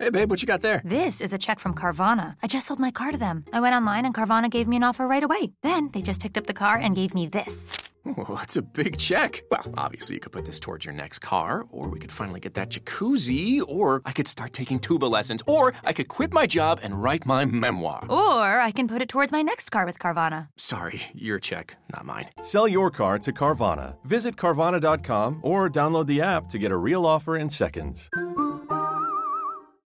[0.00, 0.80] Hey, babe, what you got there?
[0.82, 2.36] This is a check from Carvana.
[2.42, 3.44] I just sold my car to them.
[3.52, 5.52] I went online and Carvana gave me an offer right away.
[5.60, 7.76] Then they just picked up the car and gave me this.
[8.06, 9.42] Well, that's a big check.
[9.50, 12.54] Well, obviously, you could put this towards your next car, or we could finally get
[12.54, 16.80] that jacuzzi, or I could start taking tuba lessons, or I could quit my job
[16.82, 18.06] and write my memoir.
[18.08, 20.48] Or I can put it towards my next car with Carvana.
[20.56, 22.30] Sorry, your check, not mine.
[22.40, 23.96] Sell your car to Carvana.
[24.06, 28.08] Visit Carvana.com or download the app to get a real offer in seconds.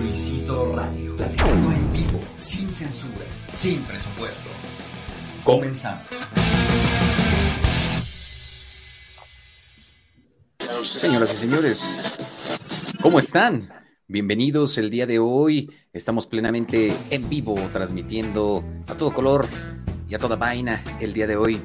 [0.00, 1.16] Luisito Radio.
[1.16, 4.48] Platicando en vivo, sin censura, sin presupuesto.
[5.42, 6.06] Comenzamos.
[10.84, 12.00] Señoras y señores,
[13.00, 13.72] ¿cómo están?
[14.06, 15.68] Bienvenidos el día de hoy.
[15.92, 19.48] Estamos plenamente en vivo, transmitiendo a todo color
[20.08, 21.60] y a toda vaina el día de hoy.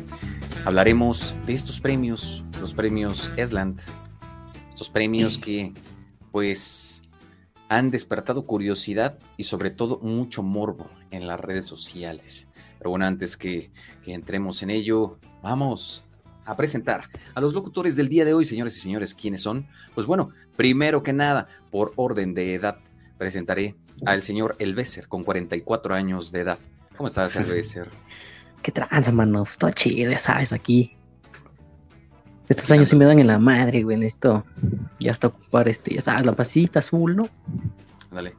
[0.65, 3.79] Hablaremos de estos premios, los premios Esland,
[4.71, 5.71] estos premios que
[6.31, 7.02] pues
[7.69, 12.47] han despertado curiosidad y sobre todo mucho morbo en las redes sociales.
[12.77, 13.71] Pero bueno, antes que,
[14.03, 16.03] que entremos en ello, vamos
[16.45, 19.13] a presentar a los locutores del día de hoy, señores y señores.
[19.13, 19.67] ¿Quiénes son?
[19.95, 22.77] Pues bueno, primero que nada, por orden de edad,
[23.17, 26.59] presentaré al señor Elveser, con 44 años de edad.
[26.97, 27.89] ¿Cómo estás, Elveser?
[28.61, 29.43] ¿Qué tranza, mano?
[29.43, 30.97] Pues todo chido, ya sabes, aquí.
[32.49, 33.97] Estos años sí me dan en la madre, güey.
[33.97, 34.43] Necesito
[34.99, 37.27] ya hasta ocupar este, ya sabes, la pastillita azul, ¿no?
[38.11, 38.33] Dale.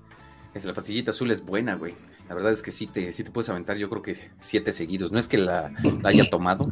[0.53, 1.95] Es, la pastillita azul es buena, güey.
[2.29, 5.13] La verdad es que sí te, sí te puedes aventar, yo creo que siete seguidos.
[5.13, 5.73] No es que la,
[6.03, 6.71] la haya tomado,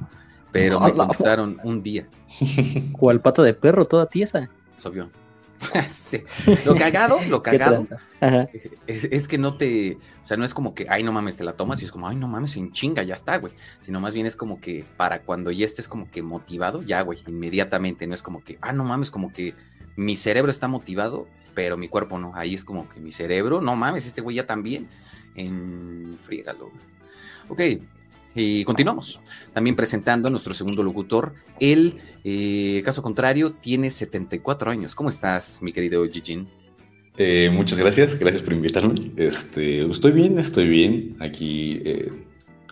[0.51, 1.09] pero me no.
[1.09, 2.07] contaron un día.
[2.93, 4.49] Cual pata de perro, toda tiesa.
[4.77, 5.11] Es obvio.
[5.89, 6.23] Sí.
[6.65, 7.85] Lo cagado, lo ¿Qué cagado
[8.87, 11.45] es, es que no te, o sea, no es como que, ay, no mames, te
[11.45, 13.53] la tomas y es como, ay, no mames, en chinga, ya está, güey.
[13.81, 17.23] Sino más bien es como que para cuando ya estés como que motivado, ya, güey,
[17.27, 18.07] inmediatamente.
[18.07, 19.55] No es como que, ah, no mames, como que
[19.97, 22.33] mi cerebro está motivado, pero mi cuerpo no.
[22.35, 24.89] Ahí es como que mi cerebro, no mames, este güey ya también.
[25.35, 26.71] En friégalo.
[27.49, 27.61] Ok,
[28.35, 29.21] y continuamos.
[29.53, 31.35] También presentando a nuestro segundo locutor.
[31.61, 34.95] Él, eh, caso contrario, tiene 74 años.
[34.95, 36.49] ¿Cómo estás, mi querido Gigin?
[37.19, 38.95] Eh, muchas gracias, gracias por invitarme.
[39.17, 41.17] Este, estoy bien, estoy bien.
[41.21, 42.11] Aquí eh,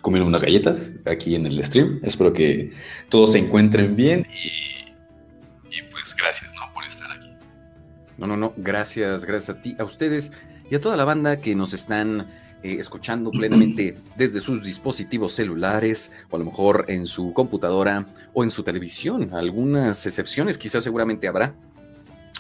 [0.01, 2.01] comiendo unas galletas, aquí en el stream.
[2.03, 2.71] Espero que
[3.11, 6.73] todos se encuentren bien y, y pues gracias ¿no?
[6.73, 7.31] por estar aquí.
[8.17, 8.55] No, no, no.
[8.57, 10.33] Gracias, gracias a ti, a ustedes
[10.71, 12.29] y a toda la banda que nos están
[12.63, 18.45] eh, escuchando plenamente desde sus dispositivos celulares o a lo mejor en su computadora o
[18.45, 19.33] en su televisión.
[19.33, 21.55] Algunas excepciones quizás seguramente habrá.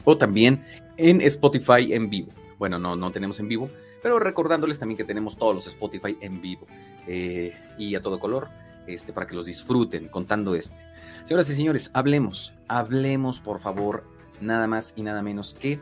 [0.04, 0.64] O también
[0.97, 2.32] en Spotify en vivo.
[2.58, 3.70] Bueno, no, no tenemos en vivo,
[4.03, 6.66] pero recordándoles también que tenemos todos los Spotify en vivo
[7.06, 8.48] eh, y a todo color
[8.87, 10.84] este, para que los disfruten contando este.
[11.25, 14.04] Señoras y señores, hablemos, hablemos por favor,
[14.41, 15.81] nada más y nada menos que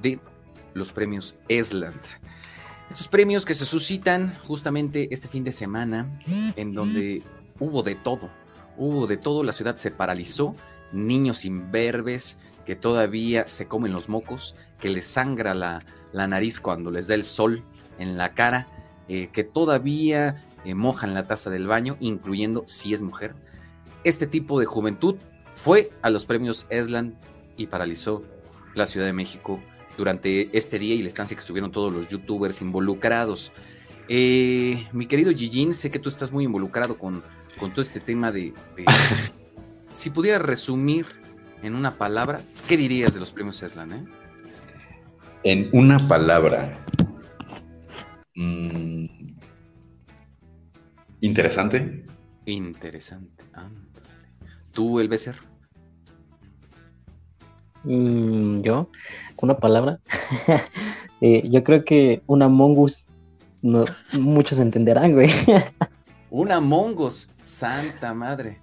[0.00, 0.20] de
[0.74, 2.00] los premios Esland.
[2.88, 6.20] Estos premios que se suscitan justamente este fin de semana,
[6.56, 7.22] en donde
[7.58, 8.30] hubo de todo,
[8.76, 10.54] hubo de todo, la ciudad se paralizó,
[10.92, 15.80] niños imberbes que todavía se comen los mocos, que les sangra la,
[16.12, 17.62] la nariz cuando les da el sol
[17.98, 18.68] en la cara,
[19.08, 23.34] eh, que todavía eh, mojan la taza del baño, incluyendo si es mujer.
[24.04, 25.16] Este tipo de juventud
[25.54, 27.14] fue a los premios Esland
[27.56, 28.22] y paralizó
[28.74, 29.60] la Ciudad de México
[29.96, 33.52] durante este día y la estancia que estuvieron todos los youtubers involucrados.
[34.08, 37.22] Eh, mi querido Gigin, sé que tú estás muy involucrado con,
[37.58, 38.52] con todo este tema de...
[38.76, 38.84] de-
[39.92, 41.06] si pudieras resumir
[41.62, 43.92] en una palabra, ¿qué dirías de los premios Eslan?
[43.92, 44.04] Eh?
[45.42, 46.84] En una palabra.
[48.34, 49.06] mm,
[51.20, 52.04] interesante.
[52.44, 53.44] Interesante.
[53.52, 54.06] ándale.
[54.72, 55.36] ¿Tú, el Becer?
[57.86, 58.88] Mm, yo,
[59.40, 60.00] una palabra.
[61.22, 63.06] Eh, yo creo que una mongus,
[63.62, 65.30] no, muchos entenderán, güey.
[66.30, 68.58] Una Mongos, santa madre.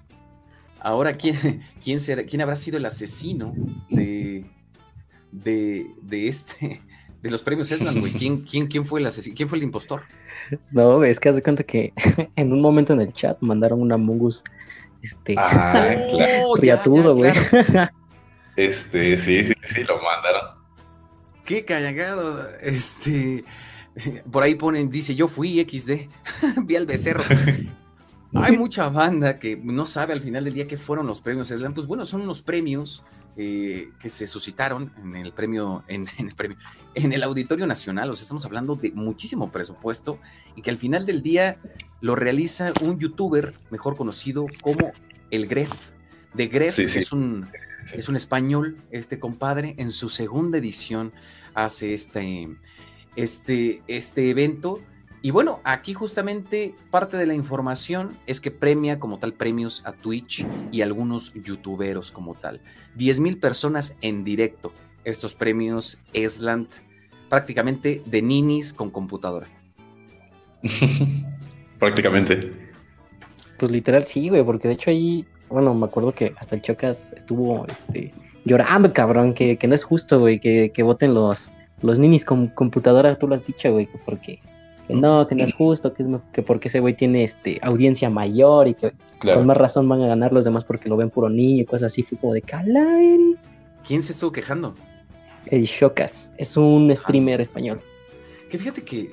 [0.79, 3.55] Ahora, ¿quién, quién, será, quién habrá sido el asesino
[3.89, 4.45] de,
[5.31, 6.83] de, de este,
[7.23, 8.11] de los premios Eslan, güey.
[8.11, 9.35] ¿Quién, quién, quién, fue el asesino?
[9.35, 10.03] ¿Quién fue el impostor?
[10.69, 11.91] No, güey, es que haz de cuenta que
[12.35, 14.43] en un momento en el chat mandaron una Mungus
[15.01, 16.43] este Ah, claro.
[16.45, 17.65] Oh, ya, riatudo, ya, güey.
[17.65, 17.91] claro.
[18.55, 20.63] Este, sí, sí, sí, lo mandaron.
[21.45, 22.49] Qué cagado.
[22.61, 23.43] Este.
[24.31, 26.09] Por ahí ponen, dice, yo fui XD.
[26.65, 27.23] Vi al becerro.
[28.35, 31.73] Hay mucha banda que no sabe al final del día qué fueron los premios Slam.
[31.73, 33.03] Pues bueno, son unos premios
[33.37, 36.57] eh, que se suscitaron en el premio, en, en el premio,
[36.95, 38.09] en el Auditorio Nacional.
[38.09, 40.19] O sea, estamos hablando de muchísimo presupuesto
[40.55, 41.57] y que al final del día
[42.01, 44.91] lo realiza un youtuber mejor conocido como
[45.29, 45.91] el Gref.
[46.33, 46.99] De Gref Sí, sí.
[46.99, 47.47] es un
[47.85, 47.99] Sí.
[47.99, 51.11] es un español, este compadre, en su segunda edición
[51.53, 52.49] hace este,
[53.15, 54.81] este, este evento.
[55.21, 59.93] Y bueno, aquí justamente parte de la información es que premia como tal premios a
[59.93, 62.59] Twitch y algunos youtuberos como tal.
[62.95, 64.73] 10 mil personas en directo.
[65.05, 66.67] Estos premios Esland,
[67.29, 69.47] prácticamente de ninis con computadora.
[71.79, 72.51] Prácticamente.
[73.57, 77.13] Pues literal sí, güey, porque de hecho ahí, bueno, me acuerdo que hasta el Chocas
[77.15, 78.13] estuvo este,
[78.45, 81.51] llorando, cabrón, que, que no es justo, güey, que, que voten los,
[81.81, 84.39] los ninis con computadora, tú lo has dicho, güey, que porque
[84.87, 88.09] que no, que no es justo, que, es, que porque ese güey tiene este, audiencia
[88.09, 91.29] mayor y que con más razón van a ganar los demás porque lo ven puro
[91.29, 93.37] niño y cosas así, fue como de calayri.
[93.87, 94.75] ¿Quién se estuvo quejando?
[95.45, 97.81] El Chocas es un streamer español.
[98.49, 99.11] Que fíjate que,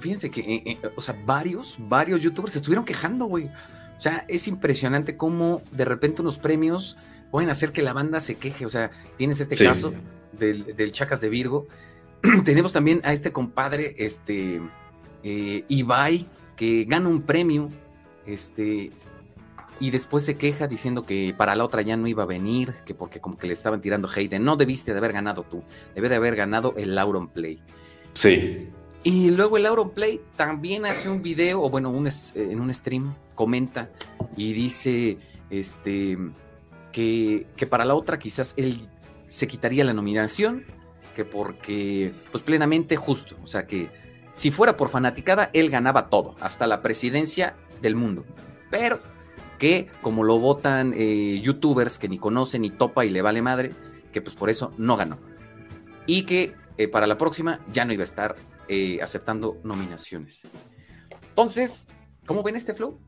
[0.00, 3.50] fíjense que, eh, eh, o sea, varios, varios youtubers se estuvieron quejando, güey.
[4.00, 6.96] O sea, es impresionante cómo de repente unos premios
[7.30, 8.64] pueden hacer que la banda se queje.
[8.64, 9.64] O sea, tienes este Sí.
[9.66, 9.92] caso
[10.32, 11.66] del, del Chacas de Virgo.
[12.46, 14.62] Tenemos también a este compadre, este,
[15.22, 16.26] eh, Ibai,
[16.56, 17.68] que gana un premio,
[18.24, 18.90] este,
[19.80, 22.94] y después se queja diciendo que para la otra ya no iba a venir, que
[22.94, 25.62] porque como que le estaban tirando hate, de, no debiste de haber ganado tú,
[25.94, 27.60] debe de haber ganado el Lauron Play.
[28.14, 28.70] Sí.
[29.02, 33.14] Y luego el Auronplay también hace un video, o bueno, un eh, en un stream,
[33.34, 33.90] comenta
[34.36, 35.18] y dice
[35.48, 36.18] este,
[36.92, 38.88] que, que para la otra quizás él
[39.26, 40.64] se quitaría la nominación,
[41.14, 43.90] que porque, pues plenamente justo, o sea que
[44.32, 48.24] si fuera por fanaticada, él ganaba todo, hasta la presidencia del mundo.
[48.70, 49.00] Pero
[49.58, 53.72] que como lo votan eh, youtubers que ni conocen ni topa y le vale madre,
[54.12, 55.18] que pues por eso no ganó.
[56.06, 58.36] Y que eh, para la próxima ya no iba a estar
[58.72, 60.42] eh, aceptando nominaciones.
[61.30, 61.86] Entonces,
[62.26, 62.98] ¿cómo ven este flow?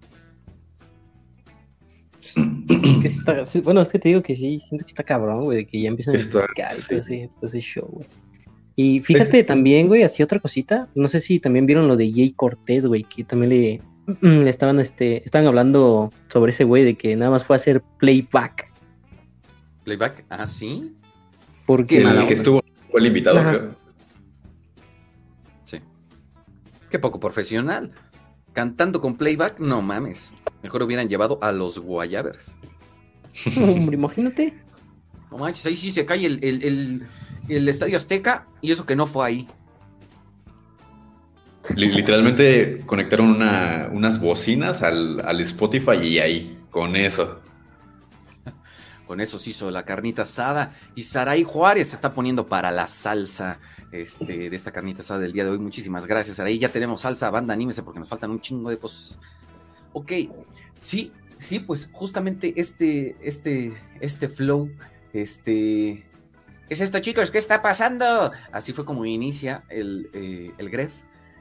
[2.34, 5.66] Que está- bueno, es que te digo que sí, siento que está cabrón, güey, de
[5.66, 6.88] que ya empiezan Está- a explicar y sí.
[6.88, 8.06] todo ese, todo ese show, güey.
[8.74, 12.32] Y fíjate también, güey, así otra cosita, no sé si también vieron lo de Jay
[12.32, 13.80] Cortés, güey, que también le,
[14.22, 17.82] le estaban, este, estaban hablando sobre ese güey de que nada más fue a hacer
[17.98, 18.70] playback,
[19.84, 20.92] Playback, ah, sí.
[21.66, 21.96] porque...
[21.98, 23.50] Qué El que estuvo fue el invitado, Ajá.
[23.50, 23.76] creo.
[26.92, 27.90] Qué poco profesional.
[28.52, 30.30] Cantando con playback, no mames.
[30.62, 32.54] Mejor hubieran llevado a los Guayabers.
[33.56, 34.52] Hombre, imagínate.
[35.30, 37.06] No manches, ahí sí se cae el, el- el-
[37.48, 39.48] el Estadio Azteca y eso que no fue ahí.
[41.76, 47.40] Li- Literalmente conectaron una- unas bocinas al, al Spotify y ahí, con eso.
[49.12, 50.74] Con eso se hizo la carnita asada.
[50.94, 53.58] Y Saray Juárez se está poniendo para la salsa
[53.90, 55.58] este, de esta carnita asada del día de hoy.
[55.58, 56.58] Muchísimas gracias, Saray.
[56.58, 59.18] Ya tenemos salsa, banda, anímese porque nos faltan un chingo de cosas.
[59.92, 60.12] Ok,
[60.80, 64.70] sí, sí, pues justamente este, este, este flow,
[65.12, 66.06] este...
[66.66, 67.30] ¿Qué es esto, chicos?
[67.30, 68.32] ¿Qué está pasando?
[68.50, 70.94] Así fue como inicia el, eh, el Gref,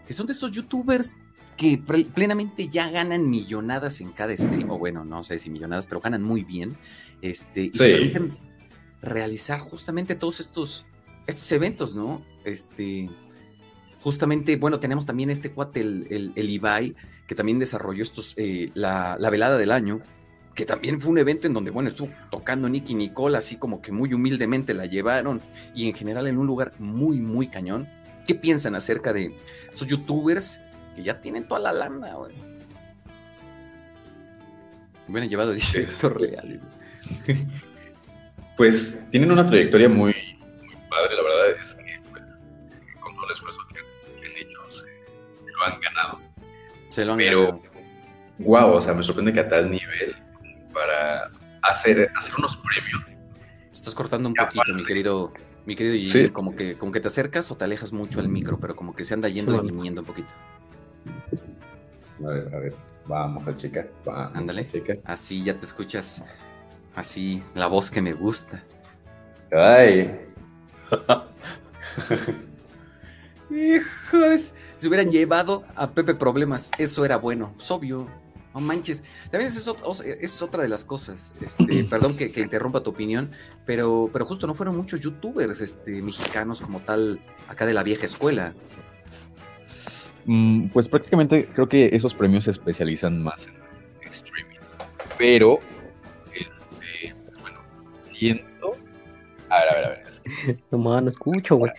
[0.05, 1.15] que son de estos youtubers
[1.61, 6.01] que plenamente ya ganan millonadas en cada stream, o bueno, no sé si millonadas, pero
[6.01, 6.75] ganan muy bien,
[7.21, 8.35] este, y se permiten
[8.99, 10.87] realizar justamente todos estos,
[11.27, 12.25] estos eventos, ¿no?
[12.45, 13.11] Este,
[13.99, 16.95] justamente, bueno, tenemos también este cuate, el, el, el Ibai,
[17.27, 20.01] que también desarrolló estos, eh, la, la velada del año,
[20.55, 23.91] que también fue un evento en donde, bueno, estuvo tocando Nicky Nicole, así como que
[23.91, 25.43] muy humildemente la llevaron,
[25.75, 27.87] y en general en un lugar muy, muy cañón.
[28.25, 29.35] ¿Qué piensan acerca de
[29.69, 30.59] estos youtubers
[30.95, 32.35] que ya tienen toda la lana, güey?
[35.07, 36.61] Hubieran llevado 10 eventos reales.
[38.57, 42.23] Pues tienen una trayectoria muy, muy padre, la verdad es que pues,
[43.01, 44.83] con todo el esfuerzo que han hecho, se
[45.51, 46.19] lo han ganado.
[46.89, 47.61] Se lo han Pero, ganado.
[48.39, 50.15] wow, o sea, me sorprende que a tal nivel,
[50.73, 51.31] para
[51.63, 53.05] hacer, hacer unos premios.
[53.05, 55.33] Te estás cortando un poquito, mi querido,
[55.65, 56.29] mi querido Gigi, Sí.
[56.29, 59.05] como que, como que te acercas o te alejas mucho al micro, pero como que
[59.05, 60.29] se anda yendo y viniendo un poquito.
[62.25, 62.75] A ver, a ver,
[63.05, 63.89] vamos a checar.
[64.05, 64.61] Vamos Ándale.
[64.61, 64.99] a checar.
[65.05, 66.23] Así ya te escuchas,
[66.95, 68.63] así, la voz que me gusta.
[69.51, 70.17] Ay,
[73.49, 78.07] Hijos, se hubieran llevado a Pepe Problemas, eso era bueno, es obvio.
[78.53, 79.03] No manches.
[79.29, 81.31] También es, es otra de las cosas.
[81.41, 83.31] Este, perdón que, interrumpa tu opinión,
[83.65, 88.05] pero, pero justo no fueron muchos youtubers este, mexicanos como tal, acá de la vieja
[88.05, 88.53] escuela.
[90.25, 93.47] Mm, pues prácticamente creo que esos premios se especializan más
[94.01, 94.57] en streaming.
[95.17, 95.59] Pero,
[96.33, 97.59] este, pues bueno,
[98.13, 98.71] siento.
[99.49, 100.01] A ver, a ver, a ver.
[100.71, 101.71] No, no escucho, güey.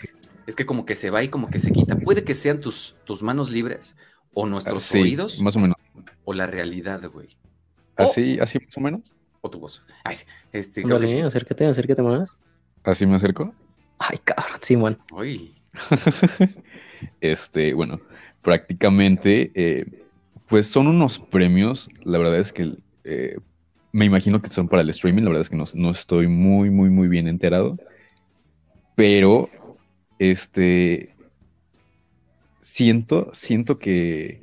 [0.46, 1.96] Es que como que se va y como que se quita.
[1.96, 3.96] Puede que sean tus, tus manos libres
[4.34, 5.40] o nuestros oídos.
[5.40, 5.76] Más o menos.
[6.24, 7.36] O la realidad, güey.
[7.96, 9.16] ¿Así, así más o menos?
[9.40, 9.82] O tu voz.
[10.04, 10.24] Ay, sí.
[10.52, 12.38] Este, Dale, acércate, acércate más.
[12.84, 13.54] ¿Así me acerco?
[13.98, 14.98] Ay, cabrón, Simón.
[15.12, 15.54] Uy.
[17.20, 18.00] este, bueno,
[18.42, 19.86] prácticamente, eh,
[20.48, 23.36] pues son unos premios, la verdad es que eh,
[23.92, 26.90] me imagino que son para el streaming, la verdad es que no, estoy muy, muy,
[26.90, 27.78] muy bien enterado,
[28.94, 29.48] pero,
[30.18, 31.14] este,
[32.60, 34.42] siento, siento que,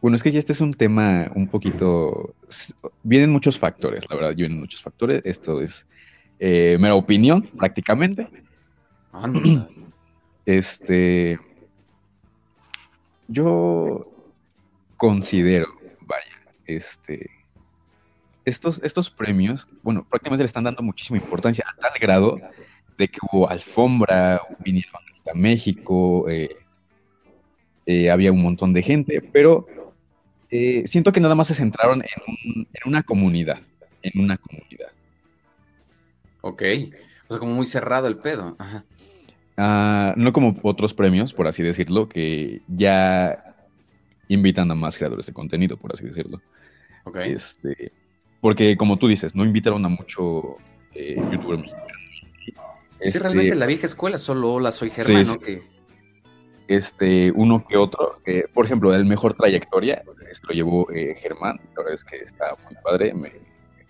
[0.00, 2.34] bueno, es que ya este es un tema un poquito,
[3.02, 5.86] vienen muchos factores, la verdad, vienen muchos factores, esto es
[6.38, 8.26] eh, mera opinión prácticamente.
[10.44, 11.38] Este,
[13.28, 14.10] yo
[14.96, 15.68] considero,
[16.02, 17.30] vaya, este,
[18.44, 22.40] estos, estos premios, bueno, prácticamente le están dando muchísima importancia a tal grado
[22.98, 24.92] de que hubo alfombra, vinieron
[25.30, 26.56] a México, eh,
[27.86, 29.66] eh, había un montón de gente, pero
[30.50, 33.60] eh, siento que nada más se centraron en, una comunidad,
[34.02, 34.90] en una comunidad.
[36.42, 36.62] Ok,
[37.28, 38.56] o sea, como muy cerrado el pedo.
[38.58, 38.84] Ajá.
[39.56, 43.54] Ah, no como otros premios, por así decirlo, que ya
[44.28, 46.40] invitan a más creadores de contenido, por así decirlo.
[47.04, 47.32] Okay.
[47.32, 47.92] Este,
[48.40, 50.56] porque como tú dices, no invitaron a mucho
[50.94, 51.86] eh, youtuber mexicano.
[52.44, 52.54] Sí,
[53.00, 55.62] este, realmente la vieja escuela, solo hola, soy Germán, Que...
[56.68, 58.20] Este, uno que otro,
[58.54, 62.56] por ejemplo, el mejor trayectoria, este lo llevó eh, Germán, la verdad es que está
[62.64, 63.32] muy padre, me,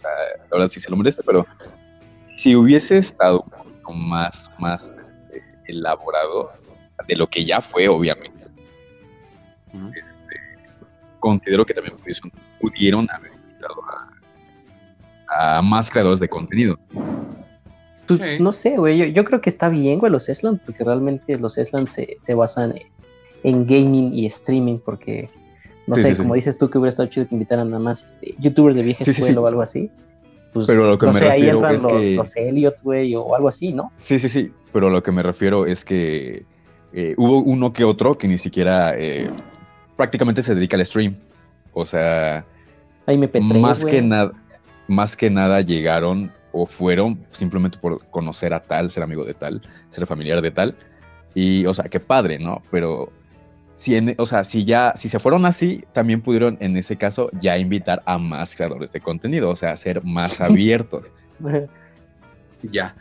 [0.02, 1.46] la verdad sí se lo merece, pero
[2.36, 3.44] si hubiese estado
[3.94, 4.90] más, más
[5.72, 6.52] elaborado
[7.06, 8.44] de lo que ya fue, obviamente.
[9.72, 10.36] Este,
[11.18, 11.96] considero que también
[12.60, 13.74] pudieron haber invitado
[15.28, 16.78] a, más creadores de contenido.
[18.06, 21.56] Pues, no sé, güey, yo, creo que está bien, güey, los Eslan, porque realmente los
[21.56, 22.74] Eslan se, se basan
[23.42, 25.30] en, gaming y streaming, porque,
[25.86, 28.76] no sé, como dices tú que hubiera estado chido que invitaran nada más este, youtubers
[28.76, 29.90] de vieja escuela o algo así.
[30.52, 32.14] Pues, pero lo que me refiero es los, que...
[32.14, 33.90] los Elliots, güey, o algo así, ¿no?
[33.96, 36.44] Sí, sí, sí, pero lo que me refiero es que
[36.92, 39.30] eh, hubo uno que otro que ni siquiera eh,
[39.96, 41.16] prácticamente se dedica al stream.
[41.72, 42.44] O sea,
[43.40, 44.32] más, que nada,
[44.88, 49.62] más que nada llegaron o fueron simplemente por conocer a tal, ser amigo de tal,
[49.90, 50.74] ser familiar de tal.
[51.34, 52.60] Y, o sea, qué padre, ¿no?
[52.70, 53.10] Pero
[53.82, 57.58] si o sea, si ya, si se fueron así, también pudieron en ese caso ya
[57.58, 61.10] invitar a más creadores de contenido, o sea, ser más abiertos.
[62.62, 62.94] ya.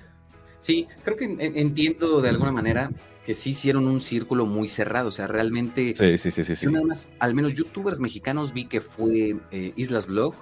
[0.57, 2.89] Sí, creo que entiendo de alguna manera
[3.23, 5.93] que sí hicieron un círculo muy cerrado, o sea, realmente...
[5.95, 6.65] Sí, sí, sí, sí.
[6.65, 10.33] nada más, al menos youtubers mexicanos vi que fue eh, Islas Blog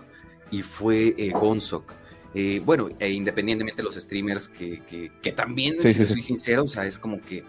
[0.51, 1.93] y fue eh, Gonzok.
[2.33, 4.81] Eh, bueno, e independientemente de los streamers que,
[5.21, 7.43] que, también, si soy sincero, o sea, es como que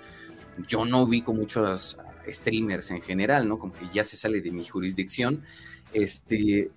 [0.67, 1.97] yo no vi con muchos
[2.33, 3.59] streamers en general, ¿no?
[3.59, 5.43] Como que ya se sale de mi jurisdicción.
[5.93, 6.71] Este,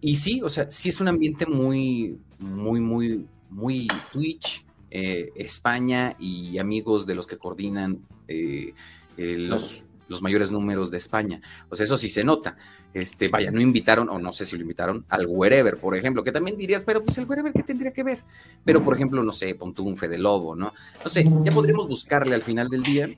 [0.00, 6.16] y sí, o sea, sí es un ambiente muy, muy, muy, muy Twitch, eh, España
[6.18, 8.74] y amigos de los que coordinan eh,
[9.16, 11.40] eh, los, los, mayores números de España.
[11.68, 12.56] O sea, eso sí se nota.
[12.92, 16.32] Este, vaya, no invitaron, o no sé si lo invitaron, al Wherever, por ejemplo, que
[16.32, 18.22] también dirías, pero pues el Wherever, ¿qué tendría que ver?
[18.64, 20.74] Pero, por ejemplo, no sé, Pontu un Fede Lobo, ¿no?
[21.02, 23.08] No sé, ya podríamos buscarle al final del día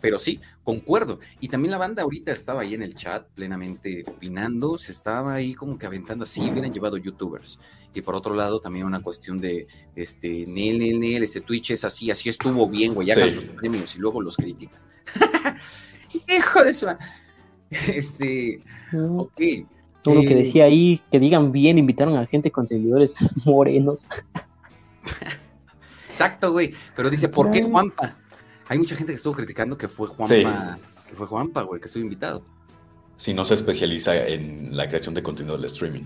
[0.00, 1.20] pero sí, concuerdo.
[1.40, 5.54] Y también la banda ahorita estaba ahí en el chat plenamente opinando, se estaba ahí
[5.54, 7.58] como que aventando así, hubieran llevado youtubers.
[7.92, 9.66] Y por otro lado, también una cuestión de,
[9.96, 13.96] este, Nel, Nel, Nel, este Twitch es así, así estuvo bien, güey, hagan sus premios
[13.96, 14.80] y luego los critican.
[16.28, 16.96] Hijo de eso.
[17.70, 18.60] Este,
[18.92, 19.40] ok.
[20.02, 24.06] Todo lo que eh, decía ahí, que digan bien, invitaron a gente con seguidores morenos.
[26.10, 26.74] Exacto, güey.
[26.94, 28.16] Pero dice, ¿por qué Juanpa?
[28.70, 32.04] Hay mucha gente que estuvo criticando que fue Juanpa, que fue Juanpa, güey, que estuvo
[32.04, 32.44] invitado.
[33.16, 36.04] Si no se especializa en la creación de contenido del streaming.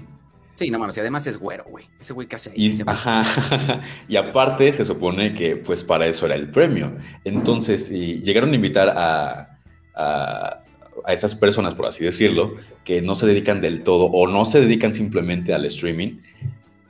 [0.55, 1.85] Sí, no mames, y además es güero, güey.
[2.01, 2.57] Ese güey casi ahí.
[2.57, 6.97] Y, ajá, y aparte se supone que pues para eso era el premio.
[7.25, 9.59] Entonces, si llegaron a invitar a,
[9.95, 10.63] a,
[11.05, 14.63] a, esas personas, por así decirlo, que no se dedican del todo o no se
[14.63, 16.17] dedican simplemente al streaming,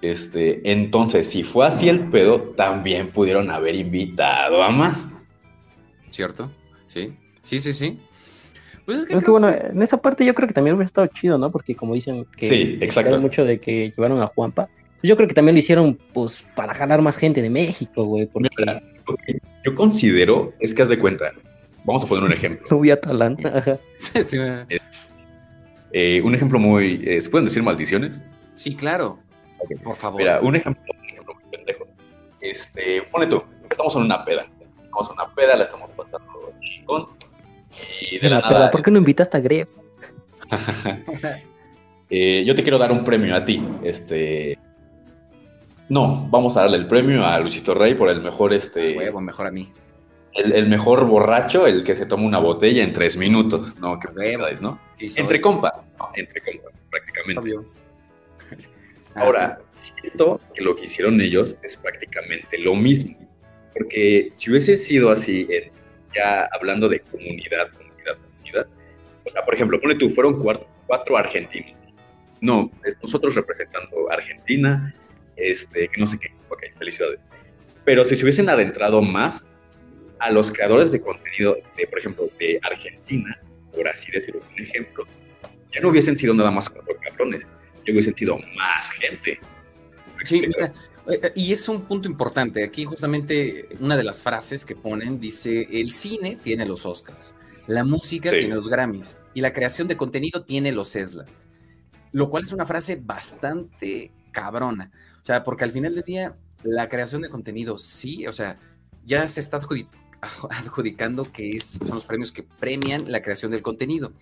[0.02, 5.08] este, entonces, si fue así el pedo, también pudieron haber invitado a más.
[6.14, 6.50] ¿Cierto?
[6.86, 7.12] Sí.
[7.42, 7.98] Sí, sí, sí.
[8.86, 11.06] Pues es que, es que bueno, en esa parte yo creo que también hubiera estado
[11.08, 11.50] chido, ¿no?
[11.50, 13.18] Porque como dicen que sí, exacto.
[13.20, 14.68] mucho de que llevaron a Juanpa,
[15.00, 18.26] pues yo creo que también lo hicieron pues para jalar más gente de México, güey,
[18.26, 18.48] porque...
[19.64, 21.32] Yo considero, es que haz de cuenta,
[21.84, 22.66] vamos a poner un ejemplo.
[22.68, 23.78] Subí Talán, ajá.
[23.98, 24.38] Sí, sí.
[25.92, 27.02] Eh, un ejemplo muy...
[27.06, 28.22] Eh, ¿Se pueden decir maldiciones?
[28.54, 29.18] Sí, claro.
[29.82, 30.20] Por favor.
[30.20, 31.86] Mira, un ejemplo, un ejemplo muy pendejo.
[32.40, 34.46] Este, pone tú, estamos en una peda.
[34.96, 37.08] Una peda, la estamos pasando chingón
[38.00, 38.70] y de la, nada.
[38.70, 39.68] ¿Por qué no invitaste a Greb?
[42.10, 43.66] eh, yo te quiero dar un premio a ti.
[43.82, 44.58] Este.
[45.88, 48.96] No, vamos a darle el premio a Luisito Rey por el mejor, este.
[48.96, 49.70] Huevo, mejor a mí.
[50.32, 54.00] El, mejor borracho, el que se toma una botella en tres minutos, ¿no?
[54.00, 54.80] Que huevo, ¿no?
[54.98, 57.54] entre compas, no, entre compas, prácticamente.
[59.14, 63.16] Ahora, siento que lo que hicieron ellos es prácticamente lo mismo.
[63.74, 65.48] Porque si hubiese sido así
[66.14, 68.66] ya hablando de comunidad, comunidad, comunidad.
[69.24, 71.74] O sea, por ejemplo, pone tú, fueron cuatro, argentinos.
[72.40, 72.70] No,
[73.02, 74.94] nosotros representando Argentina,
[75.36, 76.28] este, que no sé qué.
[76.50, 77.18] Ok, felicidades.
[77.84, 79.44] Pero si se hubiesen adentrado más
[80.20, 83.38] a los creadores de contenido de, por ejemplo, de Argentina,
[83.74, 85.06] por así decirlo, un ejemplo,
[85.72, 87.46] ya no hubiesen sido nada más cuatro cabrones,
[87.86, 89.40] ya hubiesen sido más gente.
[90.24, 90.70] Sí, eh,
[91.34, 92.64] y es un punto importante.
[92.64, 97.34] Aquí justamente una de las frases que ponen dice, el cine tiene los Oscars,
[97.66, 101.26] la música tiene los Grammys y la creación de contenido tiene los ESLA.
[102.12, 104.92] Lo cual es una frase bastante cabrona.
[105.22, 108.56] O sea, porque al final del día, la creación de contenido sí, o sea,
[109.04, 109.60] ya se está
[110.50, 114.12] adjudicando que es, son los premios que premian la creación del contenido.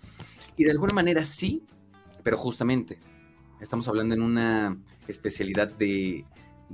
[0.56, 1.62] Y de alguna manera sí,
[2.22, 2.98] pero justamente
[3.60, 6.24] estamos hablando en una especialidad de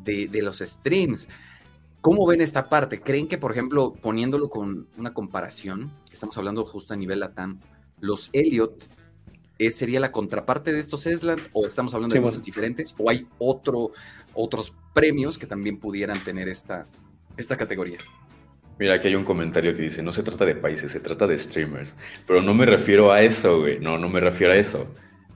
[0.05, 1.29] de, los streams.
[2.01, 3.01] ¿Cómo ven esta parte?
[3.01, 7.59] ¿Creen que, por ejemplo, poniéndolo con una comparación, estamos hablando justo a nivel LATAM,
[8.01, 8.89] los Elliot
[9.59, 13.27] eh, sería la contraparte de estos Esland o estamos hablando de cosas diferentes o hay
[13.39, 13.91] otro,
[14.33, 16.87] otros premios que también pudieran tener esta,
[17.37, 17.99] esta categoría?
[18.79, 21.37] Mira, aquí hay un comentario que dice, no se trata de países, se trata de
[21.37, 21.97] streamers.
[22.27, 23.81] Pero no me refiero a eso, güey.
[23.81, 24.87] No, no me refiero a eso.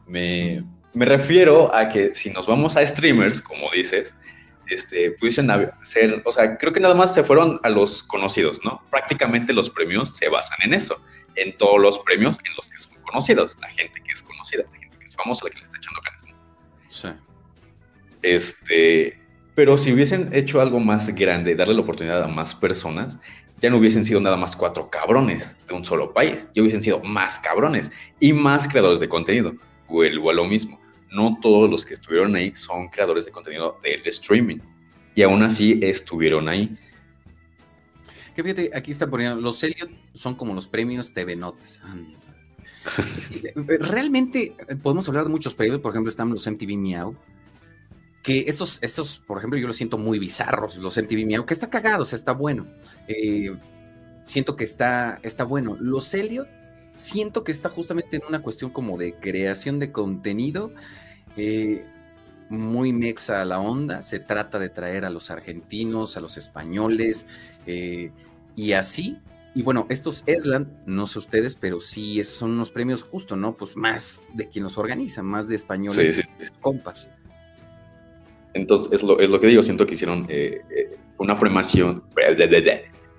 [0.06, 4.14] Me, me refiero a que si nos vamos a streamers, como dices,
[4.72, 5.48] este, pudiesen
[5.82, 8.82] ser, o sea, creo que nada más se fueron a los conocidos, ¿no?
[8.90, 11.00] Prácticamente los premios se basan en eso,
[11.34, 14.78] en todos los premios en los que son conocidos, la gente que es conocida, la
[14.78, 16.24] gente que es famosa, la que le está echando ganas.
[16.88, 17.08] Sí.
[18.22, 19.18] Este,
[19.54, 23.18] pero si hubiesen hecho algo más grande, darle la oportunidad a más personas,
[23.60, 27.00] ya no hubiesen sido nada más cuatro cabrones de un solo país, ya hubiesen sido
[27.00, 29.54] más cabrones y más creadores de contenido.
[29.88, 30.81] Vuelvo a lo mismo
[31.12, 34.58] no todos los que estuvieron ahí son creadores de contenido de streaming.
[35.14, 36.76] Y aún así estuvieron ahí.
[38.34, 41.78] Que fíjate, aquí está poniendo, los Elliot son como los premios TV Notas.
[43.54, 47.14] Realmente eh, podemos hablar de muchos premios, por ejemplo, están los MTV Meow,
[48.22, 51.68] que estos, estos, por ejemplo, yo los siento muy bizarros, los MTV Meow, que está
[51.68, 52.66] cagado, o sea, está bueno.
[53.06, 53.54] Eh,
[54.24, 55.76] siento que está, está bueno.
[55.78, 56.48] Los Elliot,
[56.96, 60.72] siento que está justamente en una cuestión como de creación de contenido
[61.36, 61.84] eh,
[62.48, 67.26] muy mexa a la onda, se trata de traer a los argentinos, a los españoles,
[67.66, 68.10] eh,
[68.54, 69.18] y así.
[69.54, 73.54] Y bueno, estos Esland, no sé ustedes, pero sí son unos premios justo, ¿no?
[73.54, 76.22] Pues más de quien los organiza, más de españoles
[76.60, 77.10] compas.
[78.54, 80.60] Entonces, es lo, es lo, que digo, siento que hicieron eh,
[81.18, 82.02] una formación,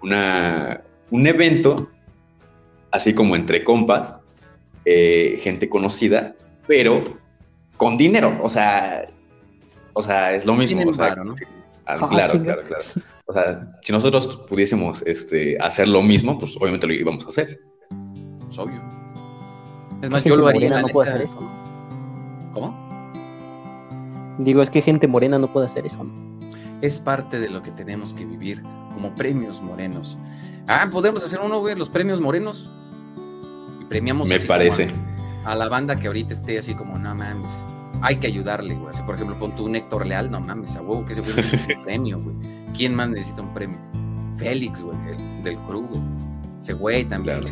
[0.01, 1.89] una, un evento,
[2.93, 4.21] así como entre compas,
[4.85, 6.35] gente conocida,
[6.67, 7.17] pero
[7.75, 9.07] con dinero, o sea,
[9.93, 10.83] o sea, es lo mismo.
[10.85, 11.35] ¿no?
[11.85, 12.83] Ah, claro, claro, claro.
[13.25, 17.59] O sea, si nosotros pudiésemos este, hacer lo mismo, pues obviamente lo íbamos a hacer.
[18.49, 18.81] Es obvio.
[20.01, 20.81] Es más, yo lo haría.
[20.81, 21.37] No puede hacer eso.
[22.53, 23.11] ¿Cómo?
[24.39, 26.05] Digo, es que gente morena no puede hacer eso.
[26.81, 28.61] Es parte de lo que tenemos que vivir
[28.93, 30.17] como premios morenos.
[30.67, 32.69] Ah, podemos hacer uno, güey, los premios morenos.
[33.83, 34.29] Y premiamos.
[34.29, 34.87] Me parece
[35.45, 37.65] a la banda que ahorita esté así como, no mames,
[38.01, 38.93] hay que ayudarle, güey.
[39.05, 41.77] por ejemplo, pon tu un Héctor Leal, no mames, a huevo que ese güey necesita
[41.77, 42.35] un premio, güey.
[42.75, 43.77] ¿Quién más necesita un premio?
[44.37, 44.97] Félix, güey,
[45.43, 46.01] del crew, güey.
[46.59, 47.43] Ese güey también.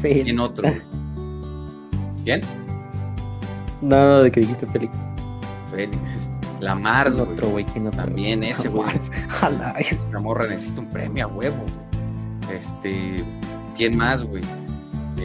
[0.00, 0.68] ¿Quién otro?
[0.68, 0.80] Güey?
[2.24, 2.40] ¿Quién?
[3.80, 4.96] Nada de que dijiste Félix.
[5.70, 6.30] Félix.
[6.60, 7.64] La Mars, otro güey.
[7.64, 8.04] ¿Quién otro?
[8.04, 8.88] También ese, güey.
[10.12, 11.66] La morra necesita un premio a huevo.
[12.52, 13.24] Este.
[13.76, 14.42] ¿Quién más, güey?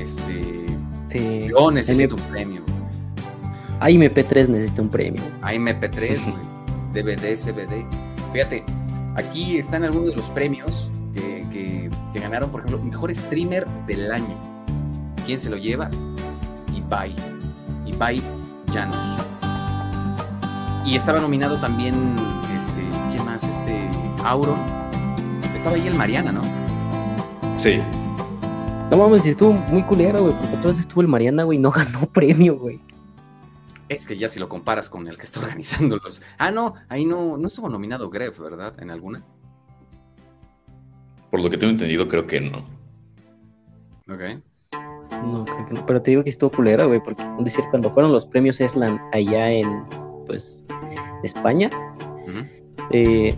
[0.01, 1.47] Este.
[1.49, 2.61] Yo necesito un premio.
[3.79, 5.21] AMP3 necesita un premio.
[5.41, 6.47] AMP3, güey.
[6.93, 7.85] DVD, CBD.
[8.33, 8.63] Fíjate,
[9.15, 10.89] aquí están algunos de los premios
[11.51, 14.35] que, ganaron, por ejemplo, mejor streamer del año.
[15.25, 15.89] ¿Quién se lo lleva?
[16.75, 17.15] Ibai.
[17.85, 18.21] Ibai
[18.73, 19.21] Llanos.
[20.85, 21.93] Y estaba nominado también,
[22.55, 22.81] este,
[23.11, 23.43] ¿quién más?
[23.43, 23.87] Este,
[24.23, 24.57] Auron.
[25.55, 26.41] Estaba ahí el Mariana, ¿no?
[27.57, 27.81] Sí.
[28.89, 31.71] No mames, estuvo muy culero, güey, porque otra vez estuvo el Mariana, güey, y no
[31.75, 32.79] ganó premio, güey.
[33.89, 36.21] Es que ya si lo comparas con el que está organizándolos.
[36.37, 38.73] Ah, no, ahí no, no estuvo nominado Gref, ¿verdad?
[38.79, 39.23] En alguna.
[41.29, 42.59] Por lo que tengo entendido, creo que no.
[44.09, 44.41] Ok.
[45.25, 45.85] No, creo que no.
[45.85, 49.51] Pero te digo que estuvo culera, güey, porque decir, cuando fueron los premios Eslan allá
[49.51, 49.83] en,
[50.25, 50.65] pues,
[51.23, 51.69] España,
[52.91, 53.35] eh,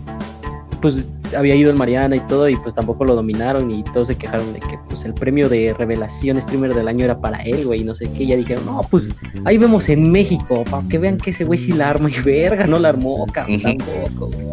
[0.80, 4.16] pues había ido el Mariana y todo, y pues tampoco lo dominaron, y todos se
[4.16, 7.80] quejaron de que pues el premio de revelación streamer del año era para él, güey,
[7.80, 9.10] y no sé qué, y ya dijeron, no, pues
[9.44, 12.66] ahí vemos en México, para que vean que ese güey sí la arma, y verga,
[12.66, 14.46] no la armó, cabrón, tampoco, güey.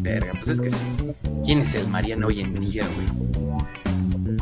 [0.00, 0.82] Verga, pues es que sí.
[1.44, 3.24] ¿Quién es el Mariana hoy en día, güey?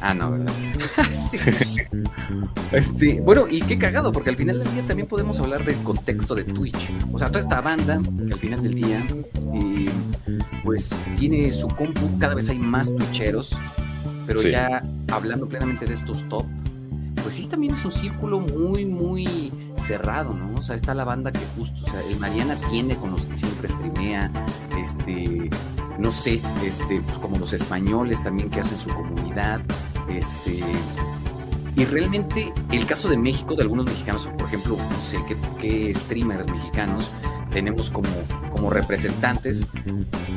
[0.00, 0.52] Ah, no, ¿verdad?
[1.10, 1.36] sí.
[2.72, 6.34] Este, bueno, y qué cagado, porque al final del día también podemos hablar del contexto
[6.34, 6.90] de Twitch.
[7.12, 9.04] O sea, toda esta banda, que al final del día,
[9.54, 9.90] eh,
[10.64, 13.56] pues tiene su compu, cada vez hay más twitcheros,
[14.26, 14.50] pero Sí.
[14.50, 16.46] ya hablando plenamente de estos top,
[17.22, 20.58] pues sí también es un círculo muy, muy cerrado, ¿no?
[20.58, 23.36] O sea, está la banda que justo, o sea, el Mariana tiene con los que
[23.36, 24.30] siempre streamea,
[24.78, 25.50] este,
[25.98, 29.60] no sé, este, pues como los españoles también que hacen su comunidad,
[30.08, 30.60] este,
[31.74, 35.94] y realmente el caso de México, de algunos mexicanos, por ejemplo, no sé qué, qué
[35.98, 37.10] streamers mexicanos
[37.50, 38.08] tenemos como,
[38.52, 39.66] como representantes,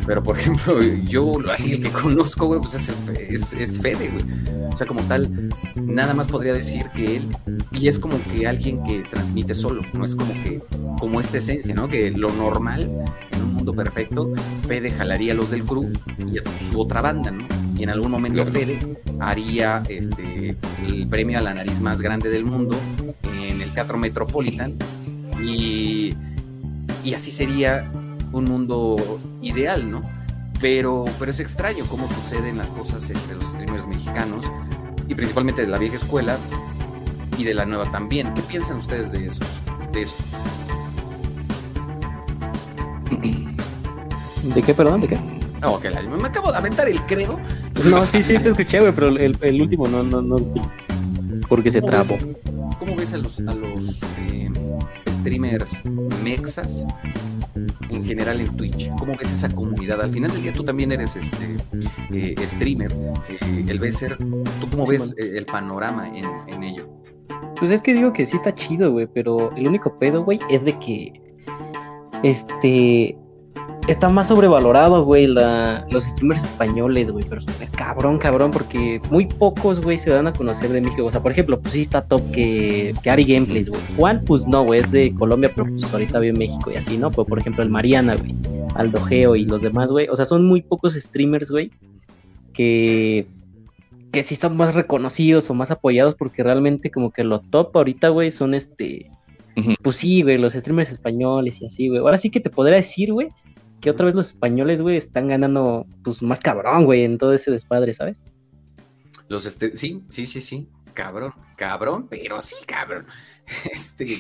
[0.05, 2.91] pero por ejemplo, yo así el que conozco, güey, pues es,
[3.29, 4.55] es, es Fede, güey.
[4.76, 7.38] O sea, como tal, nada más podría decir que él,
[7.72, 10.62] y es como que alguien que transmite solo, no es como que,
[11.00, 11.88] como esta esencia, ¿no?
[11.88, 12.92] Que lo normal,
[13.32, 14.34] en un mundo perfecto,
[14.68, 17.46] Fede jalaría a los del crew y a su otra banda, ¿no?
[17.78, 18.52] Y en algún momento Claro.
[18.52, 22.76] Fede haría este, el premio a la nariz más grande del mundo
[23.24, 24.76] en el Teatro Metropolitan
[25.42, 26.16] y,
[27.02, 27.90] y así sería
[28.34, 30.02] un mundo ideal, ¿no?
[30.65, 34.45] Pero, pero es extraño cómo suceden las cosas entre los streamers mexicanos
[35.08, 36.39] y principalmente de la vieja escuela
[37.38, 38.34] y de la nueva también.
[38.34, 39.41] ¿Qué piensan ustedes de eso?
[39.93, 40.15] De eso?
[44.56, 45.01] ¿De qué, perdón?
[45.01, 45.19] ¿De qué?
[45.62, 47.39] No, que la- me acabo de aventar el credo.
[47.84, 50.38] No, sí, sí, te escuché, güey, pero el, el último no, no, no.
[51.47, 52.17] Porque se ¿Cómo trabó.
[52.80, 54.49] cómo ves a los, a los eh,
[55.10, 55.82] streamers
[56.23, 56.84] mexas
[57.89, 58.89] en general en Twitch?
[58.98, 60.02] ¿Cómo ves esa comunidad?
[60.02, 61.58] Al final del día tú también eres este
[62.12, 62.91] eh, streamer,
[63.30, 64.18] eh, el Besser.
[64.18, 66.89] ¿Tú cómo ves eh, el panorama en, en ello?
[67.58, 70.65] Pues es que digo que sí está chido, güey, pero el único pedo, güey, es
[70.65, 71.22] de que
[72.24, 73.18] este
[73.88, 79.26] está más sobrevalorado, güey, la, los streamers españoles, güey, pero súper cabrón, cabrón, porque muy
[79.26, 81.06] pocos, güey, se dan a conocer de México.
[81.06, 83.82] O sea, por ejemplo, pues sí está top que, que Ari Gameplays, güey.
[83.98, 86.98] Juan, pues no, güey, es de Colombia, pero pues ahorita vive en México y así,
[86.98, 87.12] ¿no?
[87.12, 88.36] Pero por ejemplo, el Mariana, güey,
[88.76, 90.08] Aldo Geo y los demás, güey.
[90.10, 91.71] O sea, son muy pocos streamers, güey,
[92.54, 93.28] que
[94.12, 98.08] que sí están más reconocidos o más apoyados porque realmente como que lo top ahorita,
[98.08, 99.12] güey, son este,
[99.82, 102.00] pues sí, güey, los streamers españoles y así, güey.
[102.00, 103.28] Ahora sí que te podría decir, güey,
[103.86, 107.52] que otra vez los españoles, güey, están ganando, pues más cabrón, güey, en todo ese
[107.52, 108.26] despadre, ¿sabes?
[109.28, 110.67] Los este, sí, sí, sí, sí.
[110.95, 113.06] Cabrón, cabrón, pero sí, cabrón.
[113.71, 114.17] Este.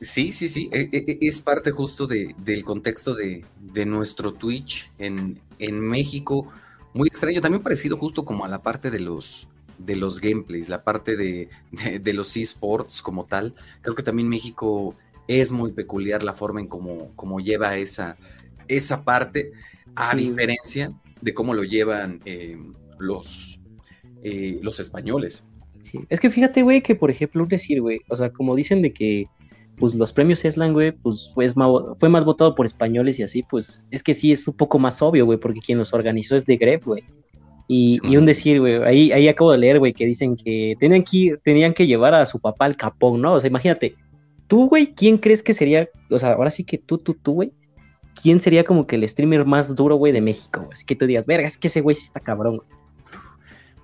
[0.00, 0.68] Sí, sí, sí.
[0.72, 6.46] e- e- Es parte justo de, del contexto de, de nuestro Twitch en, en México.
[6.94, 10.84] Muy extraño, también parecido justo como a la parte de los de los gameplays, la
[10.84, 13.54] parte de, de, de los esports como tal.
[13.82, 14.94] Creo que también México
[15.28, 18.16] es muy peculiar la forma en cómo, cómo lleva esa,
[18.68, 19.52] esa parte,
[19.94, 20.28] a Sí.
[20.28, 22.56] diferencia de cómo lo llevan eh,
[22.98, 23.58] los,
[24.22, 25.42] eh, los españoles.
[25.82, 26.00] Sí.
[26.08, 28.92] Es que fíjate, güey, que por ejemplo, un decir, güey, o sea, como dicen de
[28.92, 29.26] que,
[29.78, 33.42] pues los premios Eslan, güey, pues fue más, fue más votado por españoles y así,
[33.42, 36.46] pues es que sí es un poco más obvio, güey, porque quien los organizó es
[36.46, 37.04] de Gref, güey.
[37.68, 41.02] Y, y un decir, güey, ahí, ahí acabo de leer, güey, que dicen que tenían
[41.02, 43.34] que, tenían que llevar a su papá al capón, ¿no?
[43.34, 43.96] O sea, imagínate,
[44.46, 47.52] tú, güey, ¿quién crees que sería, o sea, ahora sí que tú, tú, tú, güey,
[48.20, 50.72] ¿quién sería como que el streamer más duro, güey, de México, güey?
[50.72, 52.68] Así que tú digas, verga, es que ese güey sí está cabrón, güey.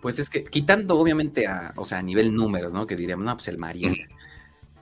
[0.01, 2.87] Pues es que quitando obviamente a, o sea, a nivel números, ¿no?
[2.89, 4.09] Que diríamos, no, pues el Mariana.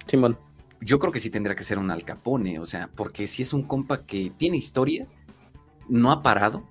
[0.07, 0.39] Simón.
[0.81, 3.53] Yo creo que sí tendría que ser un Al Capone, o sea, porque si es
[3.53, 5.07] un compa que tiene historia,
[5.91, 6.65] no ha parado,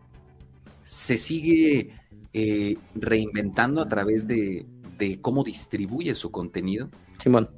[0.84, 1.94] se sigue
[2.34, 4.66] eh, reinventando a través de,
[4.98, 6.90] de cómo distribuye su contenido
[7.22, 7.52] Simón.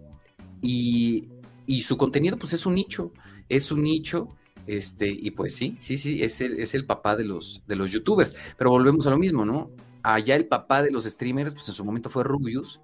[0.61, 1.29] y,
[1.77, 3.11] y su contenido pues es un nicho,
[3.49, 4.29] es un nicho,
[4.67, 7.91] este, y pues sí, sí, sí, es el, es el papá de los, de los
[7.91, 9.69] youtubers, pero volvemos a lo mismo, ¿no?
[10.03, 12.79] Allá el papá de los streamers, pues en su momento fue Rubius,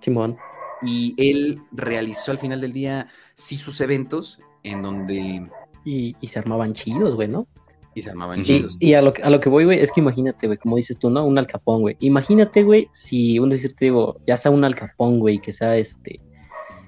[0.00, 0.36] Simón.
[0.82, 5.46] Y él realizó al final del día sí sus eventos en donde...
[5.84, 7.46] Y, y se armaban chidos, güey, ¿no?
[7.94, 8.76] Y se armaban Y, chidos.
[8.78, 10.98] y a, lo, que- a lo que voy, güey, es que imagínate, güey, como dices
[10.98, 11.26] tú, ¿no?
[11.26, 11.96] Un alcapón, güey.
[12.00, 16.20] Imagínate, güey, si, un decir, te digo, ya sea un alcapón, güey, que sea este.